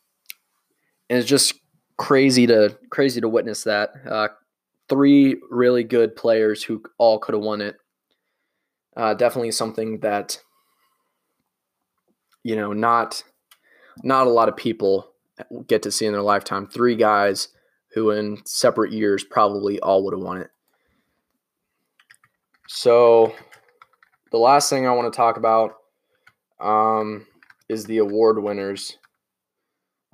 and 1.09 1.19
it's 1.19 1.29
just 1.29 1.55
crazy 1.97 2.47
to 2.47 2.77
crazy 2.91 3.21
to 3.21 3.29
witness 3.29 3.65
that. 3.65 3.91
Uh, 4.09 4.29
three 4.89 5.41
really 5.51 5.85
good 5.85 6.17
players 6.17 6.63
who 6.63 6.83
all 6.99 7.19
could 7.19 7.35
have 7.35 7.45
won 7.45 7.61
it. 7.61 7.77
Uh, 8.97 9.15
definitely 9.15 9.51
something 9.51 10.01
that 10.01 10.41
you 12.43 12.57
know 12.57 12.73
not 12.73 13.23
not 14.03 14.27
a 14.27 14.31
lot 14.31 14.49
of 14.49 14.57
people 14.57 15.13
get 15.67 15.83
to 15.83 15.91
see 15.91 16.07
in 16.07 16.13
their 16.13 16.23
lifetime. 16.23 16.67
Three 16.67 16.97
guys 16.97 17.49
who 17.93 18.11
in 18.11 18.39
separate 18.45 18.93
years 18.93 19.25
probably 19.25 19.81
all 19.81 20.05
would 20.05 20.15
have 20.15 20.23
won 20.23 20.39
it. 20.39 20.51
So 22.69 23.35
the 24.31 24.39
last 24.39 24.71
thing 24.71 24.87
I 24.87 24.93
want 24.93 25.13
to 25.13 25.17
talk 25.17 25.37
about 25.37 25.77
um, 26.61 27.27
is 27.69 27.85
the 27.85 27.99
award 27.99 28.43
winners. 28.43 28.99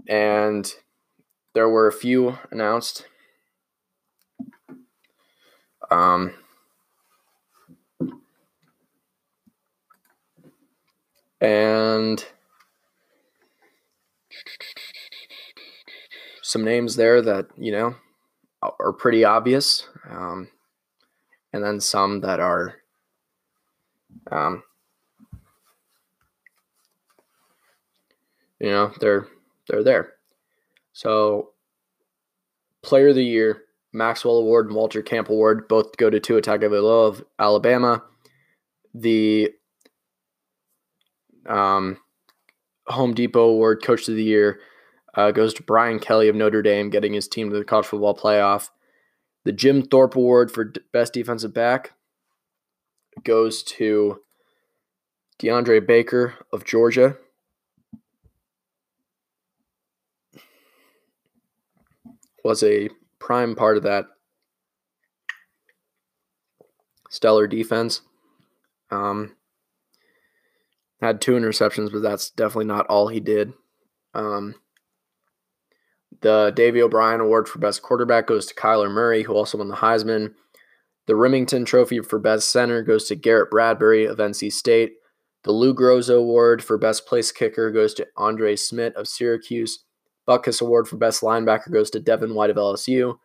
And 0.08 0.72
there 1.54 1.68
were 1.68 1.86
a 1.86 1.92
few 1.92 2.38
announced. 2.50 3.06
Um, 5.90 6.34
and 11.40 12.24
some 16.42 16.64
names 16.64 16.96
there 16.96 17.20
that, 17.22 17.46
you 17.58 17.72
know, 17.72 17.96
are 18.62 18.92
pretty 18.92 19.24
obvious. 19.24 19.86
Um, 20.08 20.48
and 21.52 21.62
then 21.62 21.80
some 21.80 22.20
that 22.20 22.40
are 22.40 22.81
um, 24.30 24.62
you 28.60 28.70
know, 28.70 28.92
they're 29.00 29.26
they're 29.68 29.84
there. 29.84 30.12
So, 30.92 31.50
Player 32.82 33.08
of 33.08 33.14
the 33.14 33.24
Year, 33.24 33.62
Maxwell 33.92 34.36
Award 34.36 34.66
and 34.66 34.76
Walter 34.76 35.02
Camp 35.02 35.28
Award 35.28 35.68
both 35.68 35.96
go 35.96 36.10
to 36.10 36.20
Tua 36.20 36.42
Tagovailoa 36.42 37.08
of 37.08 37.24
Alabama. 37.38 38.02
The 38.94 39.50
um, 41.46 41.98
Home 42.86 43.14
Depot 43.14 43.48
Award, 43.48 43.82
Coach 43.82 44.08
of 44.08 44.16
the 44.16 44.22
Year, 44.22 44.60
uh, 45.14 45.30
goes 45.30 45.54
to 45.54 45.62
Brian 45.62 45.98
Kelly 45.98 46.28
of 46.28 46.36
Notre 46.36 46.62
Dame, 46.62 46.90
getting 46.90 47.12
his 47.12 47.28
team 47.28 47.50
to 47.50 47.58
the 47.58 47.64
college 47.64 47.86
football 47.86 48.16
playoff. 48.16 48.70
The 49.44 49.52
Jim 49.52 49.82
Thorpe 49.82 50.14
Award 50.14 50.50
for 50.50 50.72
Best 50.92 51.14
Defensive 51.14 51.52
Back 51.52 51.92
goes 53.24 53.62
to 53.62 54.20
DeAndre 55.38 55.86
Baker 55.86 56.34
of 56.52 56.64
Georgia. 56.64 57.16
Was 62.44 62.62
a 62.62 62.90
prime 63.18 63.54
part 63.54 63.76
of 63.76 63.84
that 63.84 64.06
stellar 67.08 67.46
defense. 67.46 68.00
Um, 68.90 69.36
had 71.00 71.20
two 71.20 71.32
interceptions, 71.32 71.92
but 71.92 72.02
that's 72.02 72.30
definitely 72.30 72.66
not 72.66 72.86
all 72.86 73.08
he 73.08 73.20
did. 73.20 73.52
Um, 74.14 74.54
the 76.20 76.52
Davy 76.54 76.82
O'Brien 76.82 77.20
Award 77.20 77.48
for 77.48 77.58
Best 77.58 77.82
Quarterback 77.82 78.26
goes 78.26 78.46
to 78.46 78.54
Kyler 78.54 78.90
Murray, 78.90 79.22
who 79.22 79.34
also 79.34 79.58
won 79.58 79.68
the 79.68 79.76
Heisman. 79.76 80.34
The 81.06 81.14
Rimington 81.14 81.66
Trophy 81.66 82.00
for 82.00 82.18
Best 82.18 82.52
Center 82.52 82.82
goes 82.82 83.08
to 83.08 83.16
Garrett 83.16 83.50
Bradbury 83.50 84.04
of 84.06 84.18
NC 84.18 84.52
State. 84.52 84.92
The 85.44 85.52
Lou 85.52 85.74
Groza 85.74 86.16
Award 86.16 86.62
for 86.62 86.78
Best 86.78 87.06
Place 87.06 87.32
Kicker 87.32 87.70
goes 87.72 87.94
to 87.94 88.06
Andre 88.16 88.54
Szmyt 88.54 88.94
of 88.94 89.08
Syracuse. 89.08 89.84
Butkus 90.28 90.62
Award 90.62 90.86
for 90.86 90.96
Best 90.96 91.22
Linebacker 91.22 91.72
goes 91.72 91.90
to 91.90 92.00
Devin 92.00 92.34
White 92.34 92.50
of 92.50 92.56
LSU. 92.56 93.16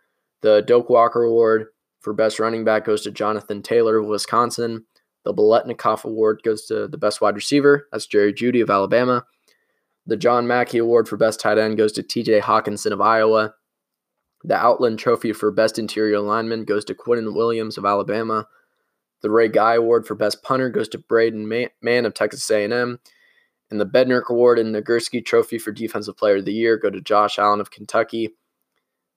The 0.41 0.61
Doak 0.61 0.89
Walker 0.89 1.23
Award 1.23 1.67
for 1.99 2.13
Best 2.13 2.39
Running 2.39 2.63
Back 2.63 2.85
goes 2.85 3.03
to 3.03 3.11
Jonathan 3.11 3.61
Taylor 3.61 3.97
of 3.97 4.07
Wisconsin. 4.07 4.85
The 5.23 5.33
Biletnikoff 5.33 6.05
Award 6.05 6.41
goes 6.43 6.65
to 6.67 6.87
the 6.87 6.97
Best 6.97 7.21
Wide 7.21 7.35
Receiver. 7.35 7.87
That's 7.91 8.07
Jerry 8.07 8.33
Jeudy 8.33 8.61
of 8.61 8.69
Alabama. 8.69 9.25
The 10.07 10.17
John 10.17 10.47
Mackey 10.47 10.77
Award 10.77 11.07
for 11.07 11.17
Best 11.17 11.39
Tight 11.39 11.57
End 11.57 11.77
goes 11.77 11.91
to 11.93 12.03
TJ 12.03 12.41
Hockenson 12.41 12.91
of 12.91 13.01
Iowa. 13.01 13.53
The 14.43 14.55
Outland 14.55 14.99
Trophy 14.99 15.33
for 15.33 15.51
Best 15.51 15.79
Interior 15.79 16.19
Lineman 16.19 16.65
goes 16.65 16.85
to 16.85 16.93
Quinnen 16.93 17.33
Williams 17.33 17.77
of 17.77 17.85
Alabama. 17.85 18.47
The 19.21 19.31
Ray 19.31 19.47
Guy 19.47 19.75
Award 19.75 20.05
for 20.05 20.15
Best 20.15 20.43
Punter 20.43 20.69
goes 20.69 20.87
to 20.89 20.99
Braden 20.99 21.47
Mann 21.81 22.05
of 22.05 22.13
Texas 22.13 22.49
A&M. 22.49 22.99
And 23.69 23.81
the 23.81 23.85
Bednarik 23.85 24.29
Award 24.29 24.59
and 24.59 24.73
Nagurski 24.73 25.25
Trophy 25.25 25.57
for 25.57 25.71
Defensive 25.71 26.15
Player 26.15 26.37
of 26.37 26.45
the 26.45 26.53
Year 26.53 26.77
go 26.77 26.89
to 26.89 27.01
Josh 27.01 27.37
Allen 27.37 27.59
of 27.59 27.71
Kentucky. 27.71 28.35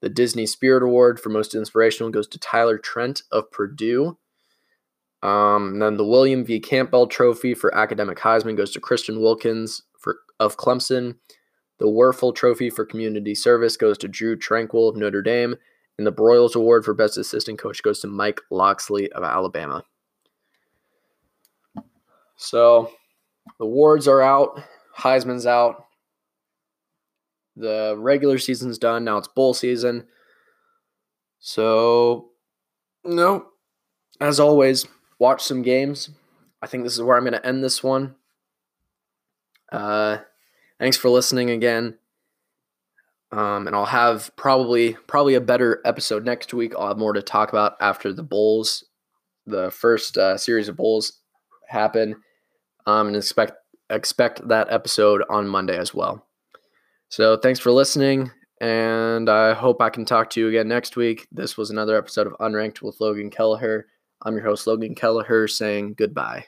The 0.00 0.08
Disney 0.08 0.46
Spirit 0.46 0.82
Award 0.82 1.20
for 1.20 1.28
Most 1.28 1.54
Inspirational 1.54 2.10
goes 2.10 2.26
to 2.28 2.38
Tyler 2.38 2.78
Trent 2.78 3.22
of 3.30 3.50
Purdue. 3.50 4.18
Um, 5.22 5.74
and 5.74 5.82
then 5.82 5.96
the 5.98 6.06
William 6.06 6.44
V. 6.44 6.58
Campbell 6.60 7.06
Trophy 7.06 7.54
for 7.54 7.74
Academic 7.76 8.18
Heisman 8.18 8.56
goes 8.56 8.72
to 8.72 8.80
Christian 8.80 9.20
Wilkins 9.20 9.82
for, 9.98 10.16
of 10.40 10.56
Clemson. 10.56 11.16
The 11.80 11.86
Wuerffel 11.86 12.34
Trophy 12.34 12.70
for 12.70 12.84
Community 12.84 13.34
Service 13.34 13.76
goes 13.76 13.98
to 13.98 14.08
Drew 14.08 14.36
Tranquill 14.36 14.88
of 14.88 14.96
Notre 14.96 15.22
Dame. 15.22 15.56
And 15.96 16.06
the 16.06 16.12
Broyles 16.12 16.54
Award 16.54 16.84
for 16.84 16.94
Best 16.94 17.18
Assistant 17.18 17.58
Coach 17.58 17.82
goes 17.82 18.00
to 18.00 18.06
Mike 18.06 18.40
Locksley 18.50 19.10
of 19.12 19.24
Alabama. 19.24 19.84
So 22.36 22.90
the 23.58 23.64
awards 23.64 24.08
are 24.08 24.22
out, 24.22 24.62
Heisman's 24.96 25.46
out. 25.46 25.86
The 27.56 27.96
regular 27.98 28.38
season's 28.38 28.78
done. 28.78 29.04
Now 29.04 29.18
it's 29.18 29.28
bowl 29.28 29.52
season. 29.52 30.06
So, 31.38 32.30
no, 33.04 33.46
as 34.20 34.40
always, 34.40 34.86
watch 35.18 35.42
some 35.42 35.60
games. 35.60 36.10
I 36.62 36.66
think 36.66 36.84
this 36.84 36.94
is 36.94 37.02
where 37.02 37.16
I'm 37.16 37.24
going 37.24 37.32
to 37.34 37.46
end 37.46 37.64
this 37.64 37.82
one. 37.82 38.14
Uh, 39.70 40.18
thanks 40.80 40.96
for 40.96 41.10
listening 41.10 41.50
again. 41.50 41.96
Um, 43.30 43.68
and 43.68 43.76
I'll 43.76 43.86
have 43.86 44.32
probably 44.34 44.94
probably 45.06 45.34
a 45.34 45.40
better 45.40 45.80
episode 45.84 46.24
next 46.24 46.52
week. 46.52 46.72
I'll 46.76 46.88
have 46.88 46.98
more 46.98 47.12
to 47.12 47.22
talk 47.22 47.50
about 47.50 47.76
after 47.80 48.12
the 48.12 48.24
bowls, 48.24 48.84
the 49.46 49.70
first 49.70 50.18
uh, 50.18 50.36
series 50.36 50.68
of 50.68 50.76
bowls 50.76 51.20
happen, 51.68 52.16
um, 52.86 53.06
and 53.06 53.16
expect 53.16 53.52
expect 53.88 54.48
that 54.48 54.72
episode 54.72 55.22
on 55.30 55.46
Monday 55.46 55.78
as 55.78 55.94
well. 55.94 56.26
So 57.08 57.36
thanks 57.36 57.60
for 57.60 57.70
listening, 57.70 58.32
and 58.60 59.30
I 59.30 59.54
hope 59.54 59.80
I 59.80 59.90
can 59.90 60.04
talk 60.04 60.30
to 60.30 60.40
you 60.40 60.48
again 60.48 60.66
next 60.66 60.96
week. 60.96 61.28
This 61.30 61.56
was 61.56 61.70
another 61.70 61.96
episode 61.96 62.26
of 62.26 62.36
Unranked 62.40 62.82
with 62.82 63.00
Logan 63.00 63.30
Kelleher. 63.30 63.86
I'm 64.22 64.34
your 64.34 64.44
host, 64.44 64.66
Logan 64.66 64.96
Kelleher, 64.96 65.46
saying 65.46 65.94
goodbye. 65.94 66.46